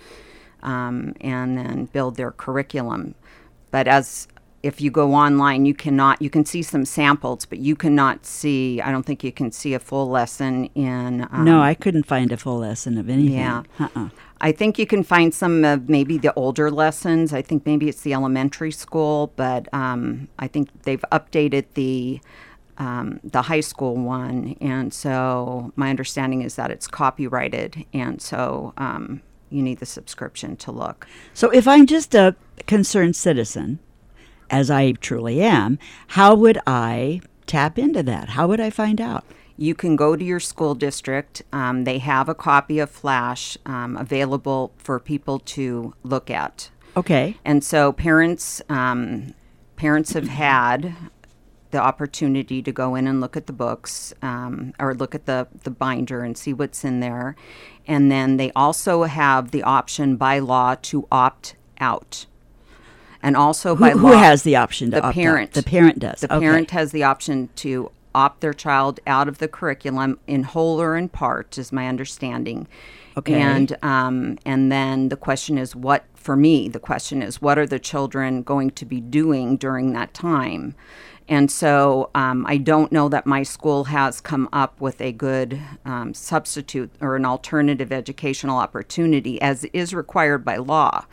[0.61, 3.15] um, and then build their curriculum.
[3.71, 4.27] But as
[4.63, 6.21] if you go online, you cannot.
[6.21, 8.81] You can see some samples, but you cannot see.
[8.81, 11.27] I don't think you can see a full lesson in.
[11.31, 13.35] Um, no, I couldn't find a full lesson of anything.
[13.35, 13.63] yeah.
[13.77, 14.09] Uh-uh.
[14.39, 17.33] I think you can find some of maybe the older lessons.
[17.33, 22.19] I think maybe it's the elementary school, but um, I think they've updated the
[22.77, 28.73] um, the high school one, and so my understanding is that it's copyrighted, and so
[28.77, 31.07] um, you need the subscription to look.
[31.33, 33.79] So, if I'm just a concerned citizen,
[34.49, 38.29] as I truly am, how would I tap into that?
[38.29, 39.25] How would I find out?
[39.57, 41.43] You can go to your school district.
[41.51, 46.69] Um, they have a copy of Flash um, available for people to look at.
[46.97, 47.37] Okay.
[47.45, 49.33] And so parents um,
[49.75, 50.95] parents have had
[51.71, 55.47] the opportunity to go in and look at the books um, or look at the,
[55.63, 57.35] the binder and see what's in there.
[57.87, 62.27] And then they also have the option by law to opt out.
[63.23, 65.21] And also Who, by who has the option to the opt out?
[65.21, 65.53] parent.
[65.53, 66.19] The parent does.
[66.19, 66.45] The okay.
[66.45, 70.95] parent has the option to opt their child out of the curriculum in whole or
[70.95, 72.67] in part, is my understanding.
[73.17, 73.39] Okay.
[73.39, 76.67] And um, and then the question is, what for me?
[76.67, 80.75] The question is, what are the children going to be doing during that time?
[81.29, 85.59] And so um, I don't know that my school has come up with a good
[85.85, 91.05] um, substitute or an alternative educational opportunity as is required by law.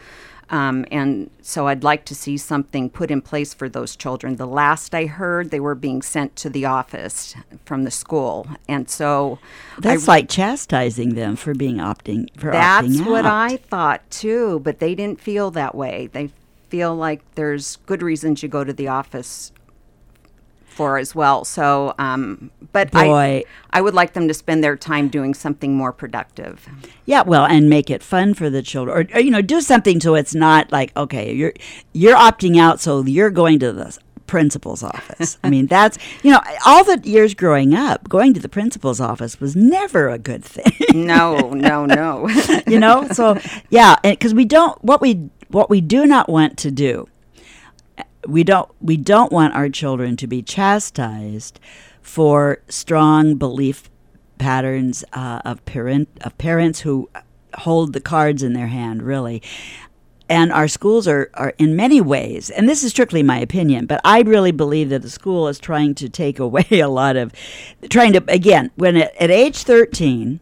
[0.50, 4.36] Um, and so I'd like to see something put in place for those children.
[4.36, 8.48] The last I heard, they were being sent to the office from the school.
[8.68, 9.38] And so
[9.78, 13.24] That's like chastising them for being opting for that's opting what.
[13.24, 16.08] I thought too, but they didn't feel that way.
[16.12, 16.30] They
[16.68, 19.52] feel like there's good reasons you go to the office
[20.81, 21.45] for as well.
[21.45, 25.93] So, um, but I, I would like them to spend their time doing something more
[25.93, 26.66] productive.
[27.05, 30.01] Yeah, well, and make it fun for the children, or, or you know, do something
[30.01, 31.53] so it's not like okay, you're
[31.93, 35.37] you're opting out, so you're going to the principal's office.
[35.45, 39.38] I mean, that's you know, all the years growing up, going to the principal's office
[39.38, 41.05] was never a good thing.
[41.07, 42.27] No, no, no.
[42.66, 43.38] you know, so
[43.69, 47.07] yeah, because we don't what we what we do not want to do.
[48.26, 51.59] We don't we don't want our children to be chastised
[52.02, 53.90] for strong belief
[54.38, 57.09] patterns uh, of parent of parents who
[57.54, 59.42] hold the cards in their hand really.
[60.28, 64.00] And our schools are, are in many ways and this is strictly my opinion but
[64.04, 67.33] i really believe that the school is trying to take away a lot of
[67.88, 70.38] trying to again when at, at age 13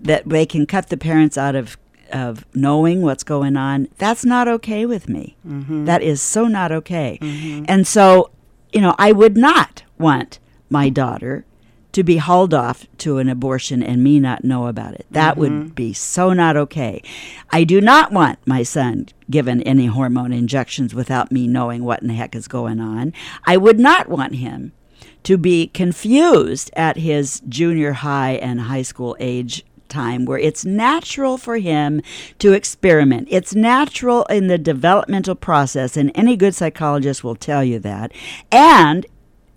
[0.00, 1.76] that they can cut the parents out of
[2.10, 5.36] of knowing what's going on that's not okay with me.
[5.46, 5.84] Mm-hmm.
[5.84, 7.18] That is so not okay.
[7.20, 7.64] Mm-hmm.
[7.68, 8.30] And so
[8.72, 11.44] you know i would not want my daughter
[11.92, 15.06] to be hauled off to an abortion and me not know about it.
[15.10, 15.68] That would mm-hmm.
[15.70, 17.02] be so not okay.
[17.50, 22.08] I do not want my son given any hormone injections without me knowing what in
[22.08, 23.12] the heck is going on.
[23.44, 24.72] I would not want him
[25.24, 31.36] to be confused at his junior high and high school age time where it's natural
[31.36, 32.00] for him
[32.38, 33.28] to experiment.
[33.30, 38.12] It's natural in the developmental process, and any good psychologist will tell you that.
[38.50, 39.06] And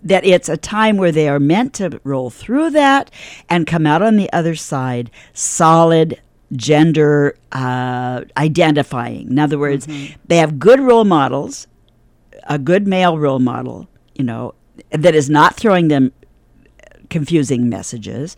[0.02, 3.10] that it's a time where they are meant to roll through that
[3.48, 6.20] and come out on the other side solid
[6.52, 9.28] gender uh, identifying.
[9.28, 9.88] In other words,
[10.26, 11.66] they have good role models,
[12.46, 14.54] a good male role model, you know,
[14.90, 16.12] that is not throwing them
[17.08, 18.36] confusing messages.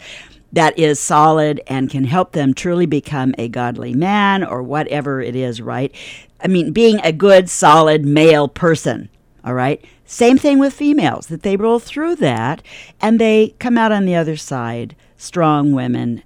[0.52, 5.36] That is solid and can help them truly become a godly man or whatever it
[5.36, 5.94] is, right?
[6.40, 9.08] I mean, being a good, solid male person,
[9.44, 9.84] all right?
[10.04, 12.62] Same thing with females, that they roll through that
[13.00, 16.22] and they come out on the other side strong women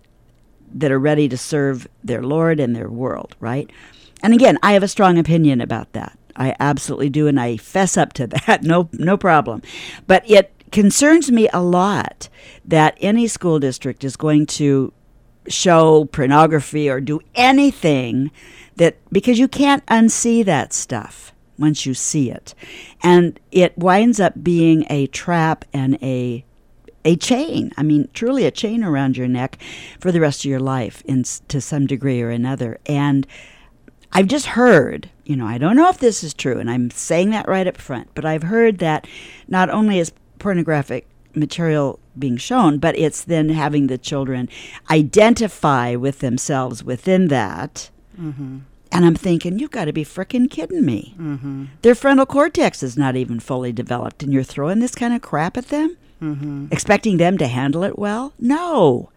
[0.72, 3.70] that are ready to serve their Lord and their world, right?
[4.22, 6.16] And again, I have a strong opinion about that.
[6.36, 8.62] I absolutely do, and I fess up to that.
[8.62, 9.62] No, no problem.
[10.06, 12.28] But it concerns me a lot
[12.64, 14.92] that any school district is going to
[15.48, 18.30] show pornography or do anything
[18.76, 22.54] that because you can't unsee that stuff once you see it.
[23.02, 26.44] And it winds up being a trap and a
[27.04, 27.72] a chain.
[27.76, 29.58] I mean, truly a chain around your neck
[30.00, 32.78] for the rest of your life in to some degree or another.
[32.84, 33.26] And
[34.12, 37.30] I've just heard, you know, I don't know if this is true, and I'm saying
[37.30, 39.06] that right up front, but I've heard that
[39.48, 44.48] not only is pornographic material being shown, but it's then having the children
[44.90, 47.90] identify with themselves within that.
[48.20, 48.58] Mm-hmm.
[48.92, 51.14] And I'm thinking, you've got to be fricking kidding me.
[51.16, 51.66] Mm-hmm.
[51.82, 55.56] Their frontal cortex is not even fully developed, and you're throwing this kind of crap
[55.56, 56.66] at them, mm-hmm.
[56.72, 58.32] expecting them to handle it well?
[58.40, 59.10] No.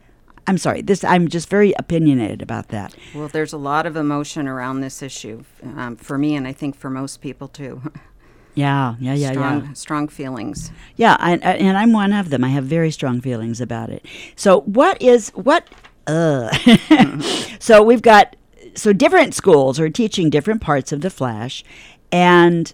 [0.46, 0.82] I'm sorry.
[0.82, 2.94] This I'm just very opinionated about that.
[3.16, 6.76] Well, there's a lot of emotion around this issue um, for me, and I think
[6.76, 7.82] for most people too.
[8.56, 9.74] Yeah, yeah, yeah, strong, yeah.
[9.74, 10.72] Strong feelings.
[10.96, 12.44] Yeah, I, I, and I'm one of them.
[12.44, 14.06] I have very strong feelings about it.
[14.36, 15.68] So, what is what?
[16.06, 16.50] Uh.
[16.52, 17.56] mm-hmm.
[17.60, 18.36] so we've got
[18.76, 21.64] so different schools are teaching different parts of the Flash,
[22.12, 22.74] and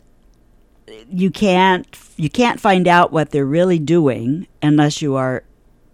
[1.10, 5.44] you can't you can't find out what they're really doing unless you are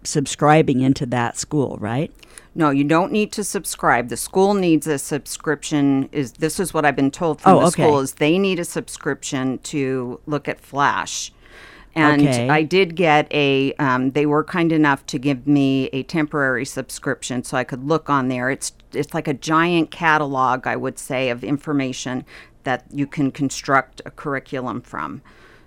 [0.02, 2.12] subscribing into that school, right?
[2.56, 4.08] No, you don't need to subscribe.
[4.08, 6.08] The school needs a subscription.
[6.10, 7.82] Is this is what I've been told from Oh, the okay.
[7.82, 11.32] school is they need a subscription to look at Flash.
[11.94, 12.48] And Okay.
[12.48, 13.74] I did get a.
[13.74, 18.08] Um, they were kind enough to give me a temporary subscription so I could look
[18.08, 18.48] on there.
[18.48, 22.24] It's it's like a giant catalog, I would say, of information
[22.64, 25.20] that you can construct a curriculum from.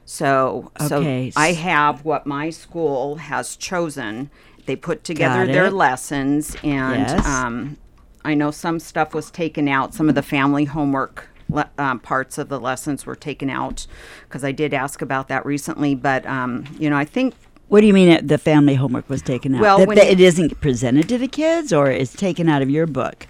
[0.05, 1.29] So Okay.
[1.29, 4.31] so I have what my school has chosen.
[4.70, 7.26] They put together their lessons, and Yes.
[7.26, 7.78] um,
[8.24, 9.95] I know some stuff was taken out.
[9.95, 13.88] Some of the family homework le- um, parts of the lessons were taken out
[14.28, 15.95] because I did ask about that recently.
[15.95, 17.34] But um, you know, I think
[17.70, 19.61] What do you mean the family homework was taken out?
[19.61, 22.61] Well, that, when that you- it isn't presented to the kids, or it's taken out
[22.61, 23.26] of your book?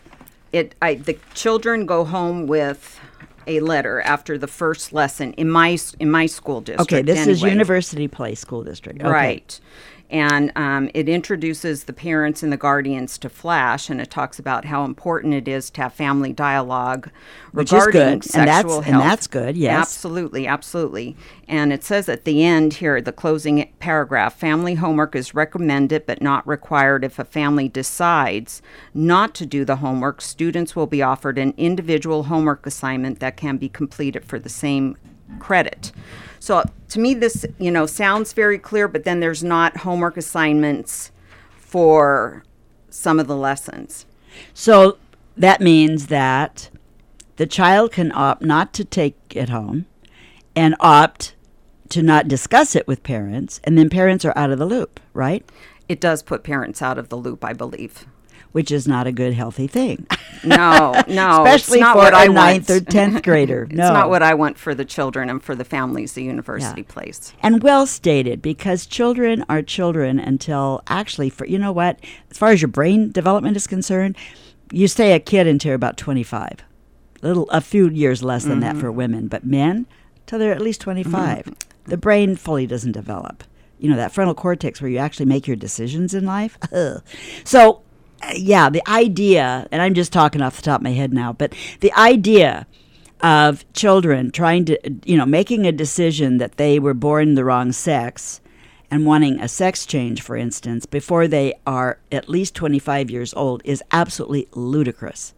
[0.52, 0.76] it.
[0.82, 3.00] I the children go home with
[3.48, 6.92] a letter after the first lesson in my in my school district.
[6.92, 7.42] Okay, this is.
[7.42, 9.00] University Place School District.
[9.02, 9.10] Okay.
[9.10, 9.58] Right.
[10.12, 14.66] And um, it introduces the parents and the guardians to Flash, and it talks about
[14.66, 17.12] how important it is to have family dialogue
[17.51, 19.80] Which is regarding good, and that's- and that's good, yes.
[19.80, 21.16] absolutely, absolutely.
[21.47, 26.24] And it says at the end here, the closing paragraph: family homework is recommended but
[26.24, 27.03] not required.
[27.03, 28.64] If a family decides
[28.95, 33.57] not to do the homework, students will be offered an individual homework assignment that can
[33.57, 34.97] be completed for the same
[35.38, 35.91] credit.
[36.40, 41.12] So to me, this you know sounds very clear, but then there's not homework assignments
[41.58, 42.44] for
[42.90, 44.06] some of the lessons.
[44.54, 44.98] So
[45.38, 46.70] that means that
[47.36, 49.86] the child can opt not to take it home
[50.56, 51.36] and opt
[51.90, 55.50] to not discuss it with parents, and then parents are out of the loop, right?
[55.88, 58.06] It does put parents out of the loop, I believe.
[58.52, 60.08] Which is not a good, healthy thing.
[60.43, 62.82] No, no, Especially not for what a I ninth want.
[62.82, 63.64] or tenth grader.
[63.70, 63.93] It's no.
[63.93, 66.91] not what I want for the children and for the families the university Yeah.
[66.93, 67.32] place.
[67.43, 72.00] And well stated, because children are children until actually, for you know what,
[72.32, 74.16] as far as your brain development is concerned,
[74.72, 76.64] you stay a kid until about 25.
[77.22, 78.82] Little, a few years less than that mm-hmm.
[78.82, 79.86] for women, but men
[80.26, 81.12] till they're at least 25.
[81.14, 81.54] Mm-hmm.
[81.86, 83.43] The brain fully doesn't develop.
[83.78, 86.58] You know that frontal cortex where you actually make your decisions in life.
[87.43, 87.82] So,
[88.36, 91.54] yeah, the idea, and I'm just talking off the top of my head now, but
[91.80, 92.68] the idea
[93.22, 97.72] of children trying to, you know, making a decision that they were born the wrong
[97.72, 98.40] sex
[98.92, 103.62] and wanting a sex change, for instance, before they are at least 25 years old
[103.66, 105.34] is absolutely ludicrous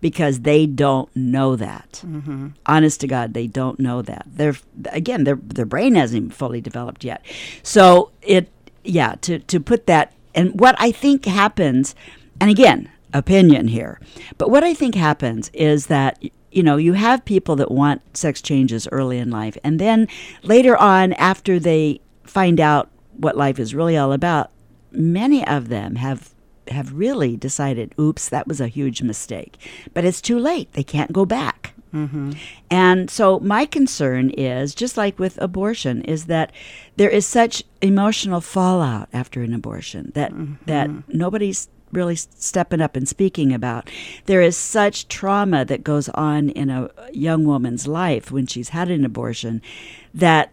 [0.00, 2.02] because they don't know that.
[2.04, 2.48] Mm-hmm.
[2.66, 4.26] Honest to God, they don't know that.
[4.26, 4.56] They're
[4.86, 7.24] again, their their brain hasn't even fully developed yet.
[7.62, 8.50] So it,
[8.84, 11.94] yeah, to to put that and what I think happens,
[12.40, 14.00] and again, opinion here,
[14.38, 18.40] but what I think happens is that you know you have people that want sex
[18.42, 20.08] changes early in life, and then
[20.42, 24.50] later on, after they find out what life is really all about,
[24.90, 26.32] many of them have
[26.68, 29.58] have really decided, oops, that was a huge mistake.
[29.94, 30.72] But it's too late.
[30.72, 31.71] They can't go back.
[31.92, 32.32] Mm-hmm.
[32.70, 36.52] And so my concern is just like with abortion is that
[36.96, 40.54] there is such emotional fallout after an abortion that mm-hmm.
[40.66, 43.90] that nobody's really stepping up and speaking about.
[44.24, 48.90] There is such trauma that goes on in a young woman's life when she's had
[48.90, 49.60] an abortion
[50.14, 50.52] that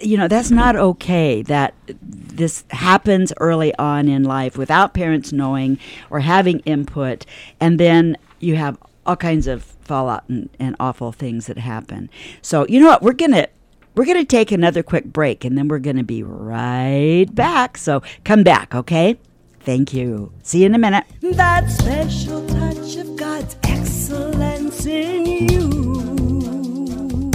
[0.00, 5.78] you know that's not okay that this happens early on in life without parents knowing
[6.10, 7.24] or having input.
[7.60, 12.10] And then you have all kinds of fallout and, and awful things that happen.
[12.42, 13.02] So you know what?
[13.02, 13.48] We're gonna
[13.94, 17.78] we're gonna take another quick break and then we're gonna be right back.
[17.78, 19.18] So come back okay?
[19.60, 20.32] Thank you.
[20.42, 21.04] See you in a minute.
[21.20, 27.30] That special touch of God's excellence in you.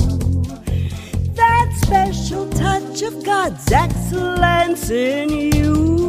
[1.36, 6.03] That special touch of God's excellence in you.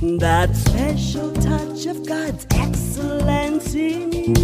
[0.00, 4.38] That special touch of God's excellence in you.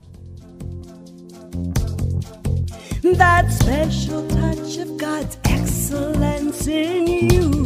[3.17, 7.66] That special touch of God's excellence in you.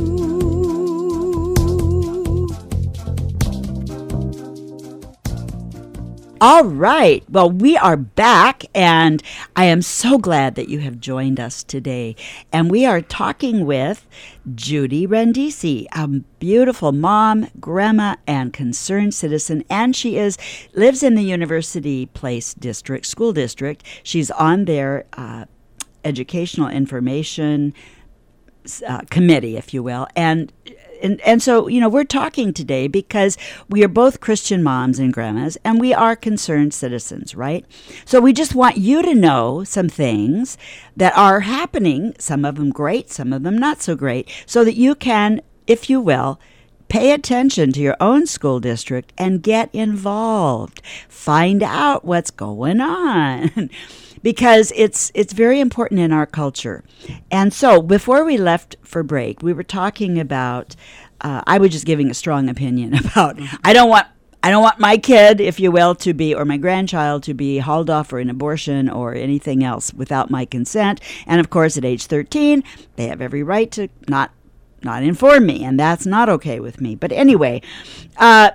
[6.43, 7.23] All right.
[7.29, 9.21] Well, we are back, and
[9.55, 12.15] I am so glad that you have joined us today.
[12.51, 14.07] And we are talking with
[14.55, 19.63] Judy Randisi, a beautiful mom, grandma, and concerned citizen.
[19.69, 20.39] And she is
[20.73, 23.83] lives in the University Place District School District.
[24.01, 25.45] She's on their uh,
[26.03, 27.75] educational information
[28.87, 30.51] uh, committee, if you will, and
[31.01, 33.37] and, and so, you know, we're talking today because
[33.69, 37.65] we are both Christian moms and grandmas and we are concerned citizens, right?
[38.05, 40.57] So we just want you to know some things
[40.95, 44.75] that are happening, some of them great, some of them not so great, so that
[44.75, 46.39] you can, if you will,
[46.91, 50.81] pay attention to your own school district and get involved.
[51.07, 53.69] Find out what's going on.
[54.21, 56.83] Because it's it's very important in our culture.
[57.29, 60.75] And so, before we left for break, we were talking about.
[61.23, 63.39] Uh, I was just giving a strong opinion about.
[63.63, 64.07] I don't want.
[64.43, 67.59] I don't want my kid, if you will, to be, or my grandchild to be
[67.59, 70.99] hauled off for an abortion or anything else without my consent.
[71.27, 72.63] And of course, at age 13,
[72.95, 74.31] they have every right to not
[74.83, 76.95] not inform me, and that's not okay with me.
[76.95, 77.61] But anyway,
[78.17, 78.51] uh,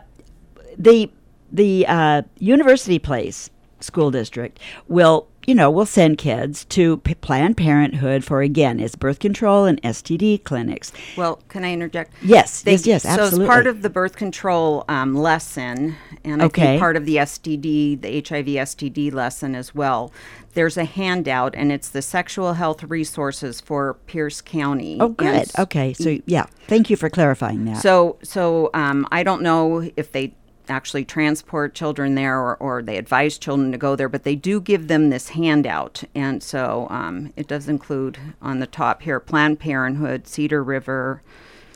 [0.76, 1.10] the
[1.52, 3.50] the uh, University Place
[3.80, 4.58] School District
[4.88, 9.64] will you know, we'll send kids to P- Planned Parenthood for again, it's birth control
[9.64, 10.92] and STD clinics.
[11.16, 12.12] Well, can I interject?
[12.22, 13.44] Yes, They- yes, yes, So absolutely.
[13.44, 15.94] as part of the birth control um, lesson,
[16.24, 16.62] and I Okay.
[16.62, 20.12] think part of the STD, the HIV STD lesson as well,
[20.54, 24.96] there's a handout, and it's the sexual health resources for Pierce County.
[25.00, 25.50] oh, good.
[25.58, 27.82] Okay, so yeah, thank you for clarifying that.
[27.82, 30.34] So, so um, I don't know if they
[30.68, 34.60] actually transport children there or, or they advise children to go there, but they do
[34.60, 36.04] give them this handout.
[36.14, 41.22] And so um, it does include on the top here Planned Parenthood, Cedar River,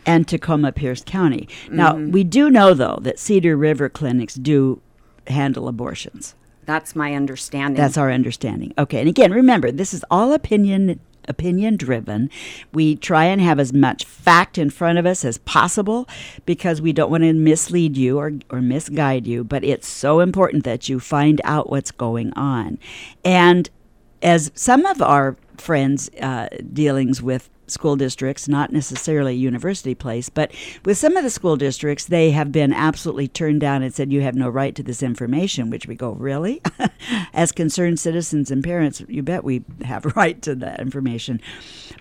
[0.06, 1.48] and Tacoma Pierce County.
[1.70, 4.80] Now, we do know, though, that Cedar River clinics do
[5.26, 6.34] handle abortions.
[6.64, 7.76] That's my understanding.
[7.76, 8.72] That's our understanding.
[8.78, 11.00] Okay, and again, remember, this is all opinion
[11.30, 12.28] opinion driven.
[12.74, 16.06] We try and have as much fact in front of us as possible
[16.44, 20.64] because we don't want to mislead you or, or misguide you, but it's so important
[20.64, 22.78] that you find out what's going on.
[23.24, 23.70] And
[24.22, 30.52] as some of our friends uh, dealings with school districts, not necessarily university place, but
[30.84, 34.22] with some of the school districts, they have been absolutely turned down and said, You
[34.22, 36.62] have no right to this information, which we go, Really?
[37.32, 41.40] As concerned citizens and parents, you bet we have a right to that information.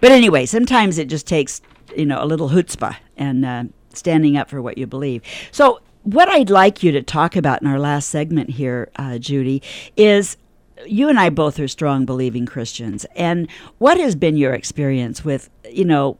[0.02, 1.62] But anyway, sometimes it just takes,
[1.96, 3.64] you know, a little chutzpah and uh,
[3.94, 5.22] standing up for what you believe.
[5.52, 9.62] So, what I'd like you to talk about in our last segment here, uh, Judy,
[9.98, 10.38] is
[10.86, 13.06] you and I both are strong believing Christians.
[13.16, 16.18] And what has been your experience with, you know,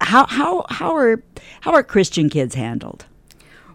[0.00, 1.22] how how how are
[1.60, 3.06] how are Christian kids handled?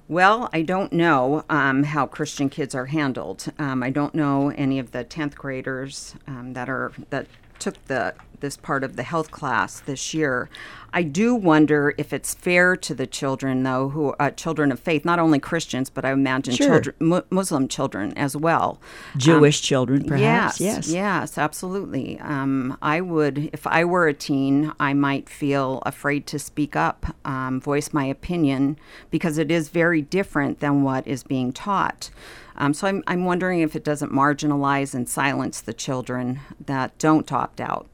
[0.07, 3.51] Well, I don't know um, how Christian kids are handled.
[3.57, 7.27] Um, I don't know any of the tenth graders um, that are that
[7.59, 10.49] took the this part of the health class this year.
[10.93, 15.03] I do wonder if it's fair to the children, though, who uh, children of faith,
[15.03, 16.67] not only Christians, but I imagine Sure.
[16.67, 18.79] children, mu- Muslim children as well.
[19.17, 20.61] Jewish children, perhaps.
[20.61, 22.19] Yes, yes, absolutely.
[22.19, 27.15] Um, I would, if I were a teen, I might feel afraid to speak up,
[27.25, 28.77] um, voice my opinion,
[29.11, 32.09] because it is very different than what is being taught.
[32.57, 37.31] Um, so I'm, I'm wondering if it doesn't marginalize and silence the children that don't
[37.31, 37.87] opt out.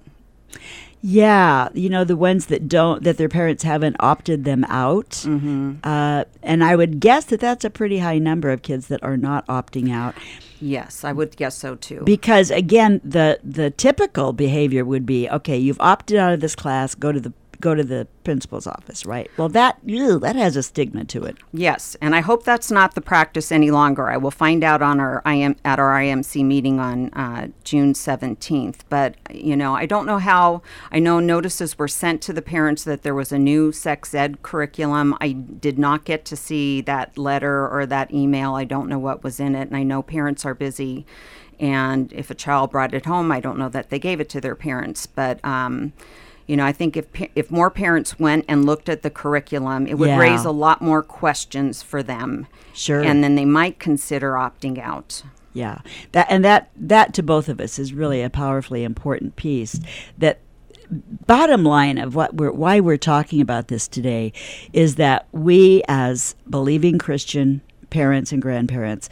[1.03, 5.77] Yeah, you know the ones that don't that their parents haven't opted them out, mm-hmm.
[5.83, 9.17] uh, and I would guess that that's a pretty high number of kids that are
[9.17, 10.13] not opting out
[10.61, 12.01] Yes, I would guess so too.
[12.05, 16.93] because again the the typical behavior would be okay you've opted out of this class
[16.93, 20.63] go to the go to the principal's office right well that ew, that has a
[20.63, 24.09] stigma to it Yes, and I hope that's not the practice any longer.
[24.09, 28.85] I will find out on our IM at our IMC meeting on uh, June seventeenth.
[28.89, 30.61] But you know, I don't know how.
[30.91, 34.41] I know notices were sent to the parents that there was a new sex ed
[34.43, 35.15] curriculum.
[35.19, 38.55] I did not get to see that letter or that email.
[38.55, 41.05] I don't know what was in it, and I know parents are busy.
[41.59, 44.41] And if a child brought it home, I don't know that they gave it to
[44.41, 45.43] their parents, but.
[45.43, 45.93] Um,
[46.51, 49.93] you know, I think if if more parents went and looked at the curriculum, it
[49.93, 50.17] would Yeah.
[50.17, 52.45] raise a lot more questions for them.
[52.73, 52.99] Sure.
[53.01, 55.23] And then they might consider opting out.
[55.53, 55.77] Yeah,
[56.11, 59.79] that and that that to both of us is really a powerfully important piece.
[60.17, 60.39] That
[61.25, 64.33] bottom line of what we're why we're talking about this today
[64.73, 69.09] is that we as believing Christian parents and grandparents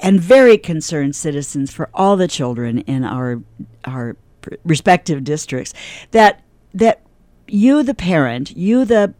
[0.00, 3.40] and very concerned citizens for all the children in our
[3.84, 4.16] our
[4.64, 5.72] respective districts
[6.10, 6.42] that
[6.76, 7.00] that
[7.48, 9.14] you the parent, you the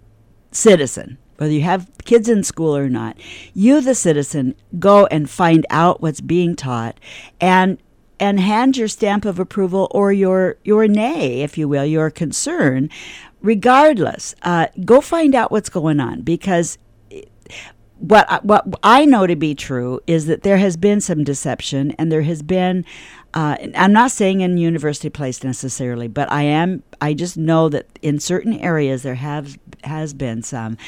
[0.52, 3.16] citizen, whether you have kids in school or not,
[3.54, 6.98] you the citizen go and find out what's being taught
[7.40, 7.78] and
[8.18, 12.88] and hand your stamp of approval or your your nay, if you will, your concern,
[13.42, 14.34] regardless.
[14.42, 16.78] Uh, go find out what's going on because
[17.98, 22.10] what what I know to be true is that there has been some deception, and
[22.10, 22.84] there has been.
[23.36, 26.82] Uh, I'm not saying in University Place necessarily, but I am.
[27.02, 30.78] I just know that in certain areas there have has been some,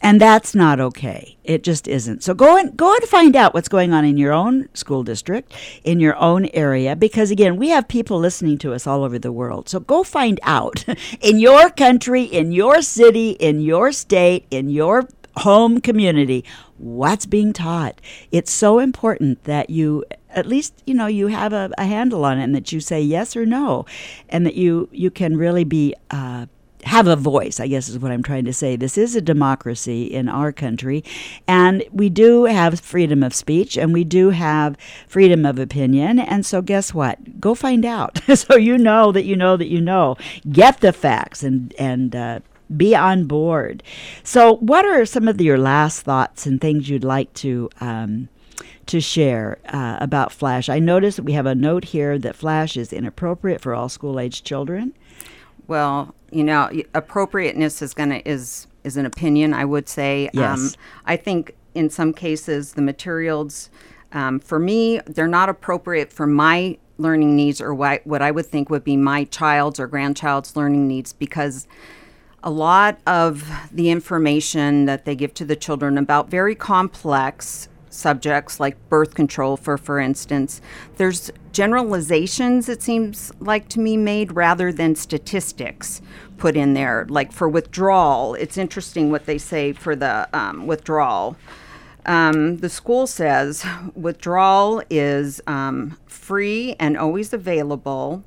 [0.00, 1.36] and that's not okay.
[1.42, 2.22] It just isn't.
[2.22, 5.52] So go and go and find out what's going on in your own school district,
[5.82, 9.32] in your own area, because again, we have people listening to us all over the
[9.32, 9.68] world.
[9.68, 10.84] So go find out
[11.20, 16.44] in your country, in your city, in your state, in your home community
[16.76, 18.00] what's being taught
[18.32, 22.38] it's so important that you at least you know you have a, a handle on
[22.38, 23.84] it and that you say yes or no
[24.28, 26.46] and that you you can really be uh,
[26.84, 28.76] have a voice, I guess is what I'm trying to say.
[28.76, 31.04] This is a democracy in our country,
[31.46, 34.76] and we do have freedom of speech and we do have
[35.06, 36.18] freedom of opinion.
[36.18, 37.40] And so, guess what?
[37.40, 40.16] Go find out so you know that you know that you know.
[40.50, 42.40] Get the facts and, and, uh,
[42.76, 43.82] be on board.
[44.22, 48.28] So, what are some of your last thoughts and things you'd like to um,
[48.90, 50.68] to share uh, about Flash?
[50.68, 54.20] I noticed that we have a note here that Flash is inappropriate for all school
[54.20, 54.94] age children.
[55.66, 59.54] Well, you know, appropriateness is gonna is is an opinion.
[59.54, 60.26] I would say.
[60.28, 60.76] Um, Yes.
[61.06, 63.70] I think in some cases the materials,
[64.12, 68.46] um, for me, they're not appropriate for my learning needs or what what I would
[68.46, 71.66] think would be my child's or grandchild's learning needs because
[72.42, 78.60] a lot of the information that they give to the children about very complex subjects
[78.60, 80.60] like birth control for for instance
[80.96, 86.00] there's generalizations it seems like to me made rather than statistics
[86.40, 87.06] put in there.
[87.08, 91.36] Like for withdrawal it's interesting what they say for the um, withdrawal.
[92.06, 93.64] Um, the school says
[93.94, 98.24] withdrawal is um, free and always available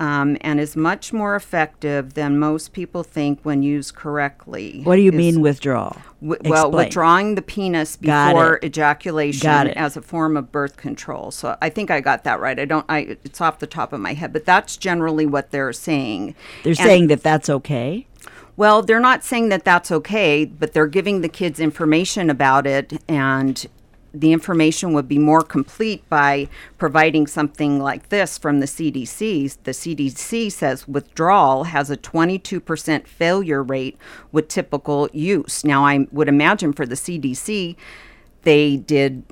[0.00, 4.80] um, and is much more effective than most people think when used correctly.
[4.84, 5.96] What do you Is- mean withdrawal?
[6.20, 11.30] Wi- well, withdrawing the penis before ejaculation as a form of birth control.
[11.30, 12.58] So I think I got that right.
[12.58, 12.84] I don't.
[12.88, 16.34] I it's off the top of my head, but that's generally what they're saying.
[16.64, 18.06] They're And- saying that that's okay.
[18.56, 23.00] well, they're not saying that that's okay, but they're giving the kids information about it,
[23.08, 23.64] and
[24.14, 26.48] the information would be more complete by
[26.78, 29.56] providing something like this from the CDC.
[29.64, 33.96] The CDC says withdrawal has a 22% failure rate
[34.32, 35.64] with typical use.
[35.64, 37.76] Now, I would imagine for the CDC,
[38.42, 39.24] they did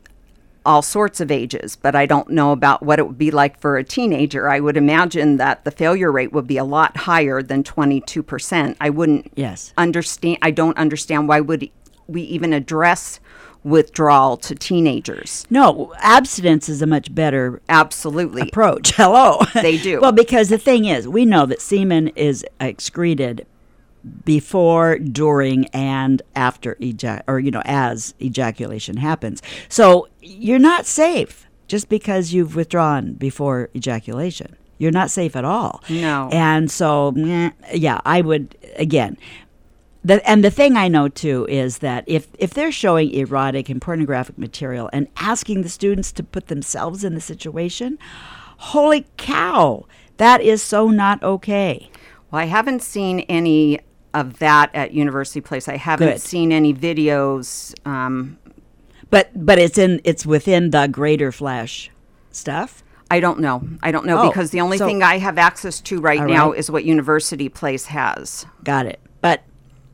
[0.66, 3.76] all sorts of ages, but I don't know about what it would be like for
[3.76, 4.48] a teenager.
[4.50, 8.76] I would imagine that the failure rate would be a lot higher than 22%.
[8.80, 9.72] I wouldn't Yes.
[9.78, 11.70] understand I don't understand why would
[12.08, 13.20] we even address
[13.64, 15.44] withdrawal to teenagers.
[15.50, 18.42] No, abstinence is a much better Absolutely.
[18.42, 18.92] approach.
[18.96, 19.40] Hello.
[19.54, 20.00] They do.
[20.00, 23.44] well, because the thing is, we know that semen is excreted
[24.24, 29.42] before, during, and after ejac or you know, as ejaculation happens.
[29.68, 34.54] So you're not safe just because you've withdrawn before ejaculation.
[34.78, 35.82] You're not safe at all.
[35.88, 36.28] No.
[36.30, 37.14] And so,
[37.72, 39.16] yeah, I would again.
[40.06, 43.82] The, and the thing I know too is that if, if they're showing erotic and
[43.82, 47.98] pornographic material and asking the students to put themselves in the situation,
[48.58, 49.84] holy cow,
[50.18, 51.90] that is so not okay.
[52.30, 53.80] Well, I haven't seen any
[54.14, 55.66] of that at University Place.
[55.68, 56.20] I haven't Good.
[56.20, 58.38] seen any videos um,
[59.10, 61.90] But but it's in it's within the greater flash
[62.30, 62.84] stuff.
[63.10, 63.68] I don't know.
[63.82, 66.50] I don't know Oh, because the only so- thing I have access to right now
[66.50, 66.58] right.
[66.60, 68.46] is what University Place has.
[68.62, 69.00] Got it.
[69.20, 69.42] But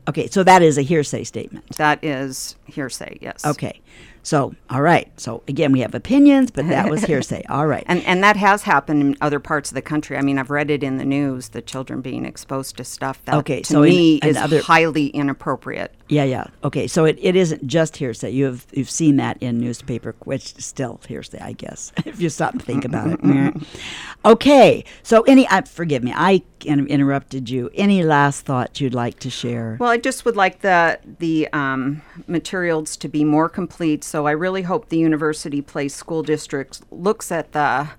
[0.07, 1.65] okay, so that is a hearsay statement.
[1.77, 3.45] That is hearsay, yes.
[3.45, 3.81] Okay.
[4.25, 5.11] So, all right.
[5.19, 7.43] So again, we have opinions, but that was hearsay.
[7.49, 7.83] All right.
[7.87, 10.15] And and that has happened in other parts of the country.
[10.17, 13.35] I mean, I've read it in the news, the children being exposed to stuff that
[13.35, 15.93] Okay, to so in- me in is other- highly inappropriate.
[16.13, 16.45] Yeah, yeah.
[16.63, 18.29] Okay, so it, it isn't just hearsay.
[18.29, 22.29] You have you've seen that in newspaper, which is still hearsay, I guess, if you
[22.29, 23.55] stop and think about it.
[24.25, 27.69] Okay, so any, uh, forgive me, I interrupted you.
[27.73, 29.75] Any last thoughts you'd like to share?
[29.81, 34.01] Well, I just would like the the um, materials to be more complete.
[34.05, 37.89] So I really hope the University Place School District looks at the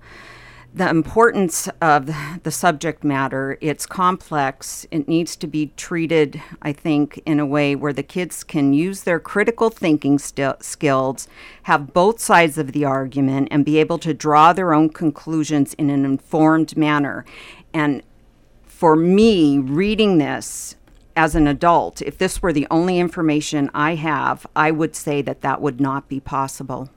[0.74, 2.10] the importance of
[2.42, 3.56] the subject matter.
[3.60, 4.86] It's complex.
[4.90, 9.04] It needs to be treated, I think, in a way where the kids can use
[9.04, 11.28] their critical thinking sti- skills,
[11.64, 15.90] have both sides of the argument, and be able to draw their own conclusions in
[15.90, 17.24] an informed manner.
[17.72, 18.02] And
[18.66, 20.74] for me, reading this
[21.14, 25.42] as an adult, if this were the only information I have, I would say that
[25.42, 26.90] that would not be possible.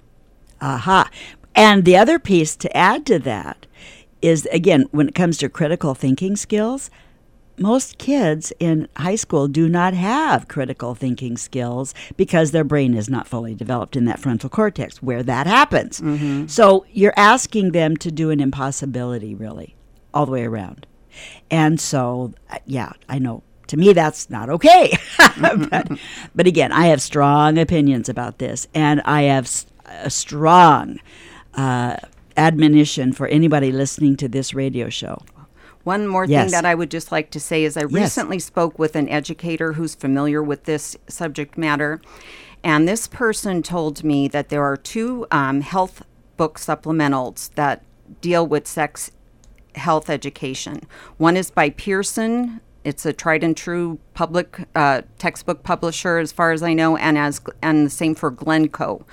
[0.60, 1.12] Aha.
[1.58, 3.66] And the other piece to add to that
[4.22, 6.90] is again, when it comes to critical thinking skills,
[7.60, 13.10] most kids in high school do not have critical thinking skills because their brain is
[13.10, 16.00] not fully developed in that frontal cortex where that happens.
[16.00, 16.46] Mm-hmm.
[16.46, 19.76] So you're asking them to do an impossibility, really,
[20.14, 20.86] all the way around.
[21.50, 22.34] And so,
[22.66, 23.42] yeah, I know.
[23.68, 24.94] To me, that's not okay.
[25.38, 25.66] Mm-hmm.
[25.66, 26.00] but,
[26.34, 29.48] but again, I have strong opinions about this, and I have
[29.86, 31.00] a strong
[31.58, 31.98] uh,
[32.38, 35.22] admonition for anybody listening to this radio show.
[35.84, 36.44] One more Yes.
[36.46, 39.74] thing that I would just like to say is I recently spoke with an educator
[39.74, 42.02] who's familiar with this subject matter,
[42.64, 46.04] and this person told me that there are two um, health
[46.36, 47.84] book supplementals that
[48.22, 49.12] deal with sex
[49.76, 50.82] health education.
[51.18, 52.60] One is by Pearson.
[52.84, 57.18] It's a tried and true public uh, textbook publisher, as far as I know, and
[57.18, 59.06] as and the same for Glencoe.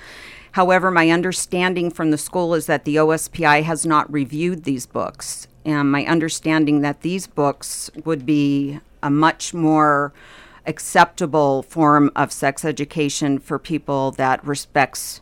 [0.55, 5.49] However, my understanding from the school is that the OSPI has not reviewed these books,
[5.65, 10.13] and my understanding that these books would be a much more
[10.65, 15.19] acceptable form of sex education for people that respects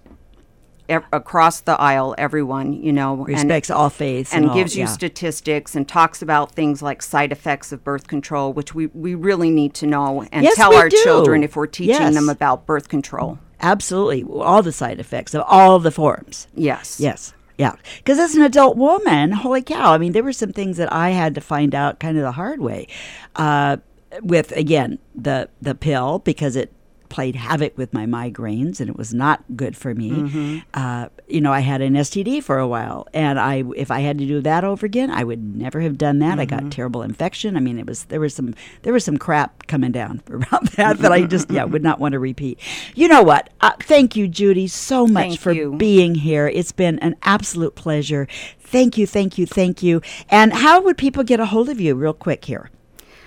[0.88, 4.76] ev- across the aisle everyone you know and- Respects all faiths and, and all, gives
[4.76, 4.90] you yeah.
[4.90, 9.50] statistics and talks about things like side effects of birth control, which we, we really
[9.50, 11.04] need to know and Yes, tell our do.
[11.04, 12.14] children if we're teaching Yes.
[12.14, 13.40] them about birth control.
[13.64, 14.24] Absolutely.
[14.24, 16.48] All the side effects of all the forms.
[16.54, 17.00] Yes.
[17.00, 17.34] Yes.
[17.58, 17.76] Yeah.
[17.98, 21.12] Because as an adult woman, holy cow, I mean, there were some things that I
[21.12, 22.88] had to find out kind of the hard way.
[23.36, 23.78] Uh,
[24.22, 26.72] with, again, the, the pill, because it
[27.10, 30.64] played havoc with my migraines, and it was not good for me.
[30.74, 34.20] Uh, you know, I had an STD for a while, and I if I had
[34.20, 36.40] to do that over again, I would never have done that.
[36.40, 37.58] I got terrible infection.
[37.58, 38.54] I mean, it was there was some
[38.84, 42.12] there was some crap coming down around that that I just yeah would not want
[42.12, 42.60] to repeat.
[42.94, 43.50] You know what?
[43.62, 45.74] Uh, thank you, Judy, so much Thank for you.
[45.74, 46.48] being here.
[46.48, 48.28] It's been an absolute pleasure.
[48.60, 50.02] Thank you, thank you, thank you.
[50.30, 52.70] And how would people get a hold of you, real quick here?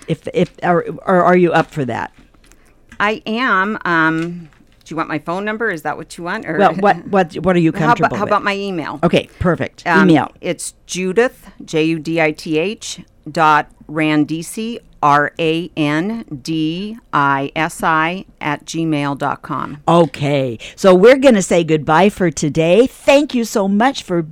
[0.07, 2.13] If if or, or are you up for that?
[3.01, 3.77] I am.
[3.83, 4.49] Um,
[4.87, 5.69] do you want my phone number?
[5.69, 6.45] Is that what you want?
[6.45, 9.01] Or Well, what what what are you How comfortable about, how about my email?
[9.03, 9.85] Okay, perfect.
[9.85, 10.31] Um, Email.
[10.39, 17.51] It's Judith J U D I T H dot Randisi R A N D I
[17.53, 19.83] S I at gmail dot com.
[19.89, 22.87] Okay, so we're going to say goodbye for today.
[22.87, 24.25] Thank you so much for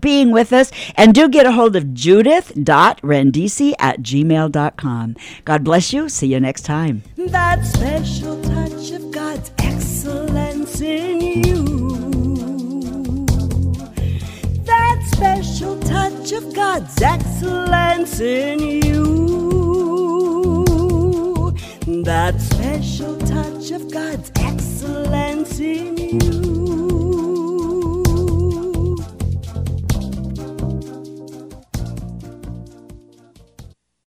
[0.00, 0.70] being with us.
[0.96, 5.16] And do get a hold of judith.randisi at gmail.com.
[5.44, 6.08] God bless you.
[6.08, 7.02] See you next time.
[7.16, 11.62] That special touch of God's excellence in you.
[14.64, 18.82] That special touch of God's excellence in you.
[22.04, 26.61] That special touch of God's excellence in you.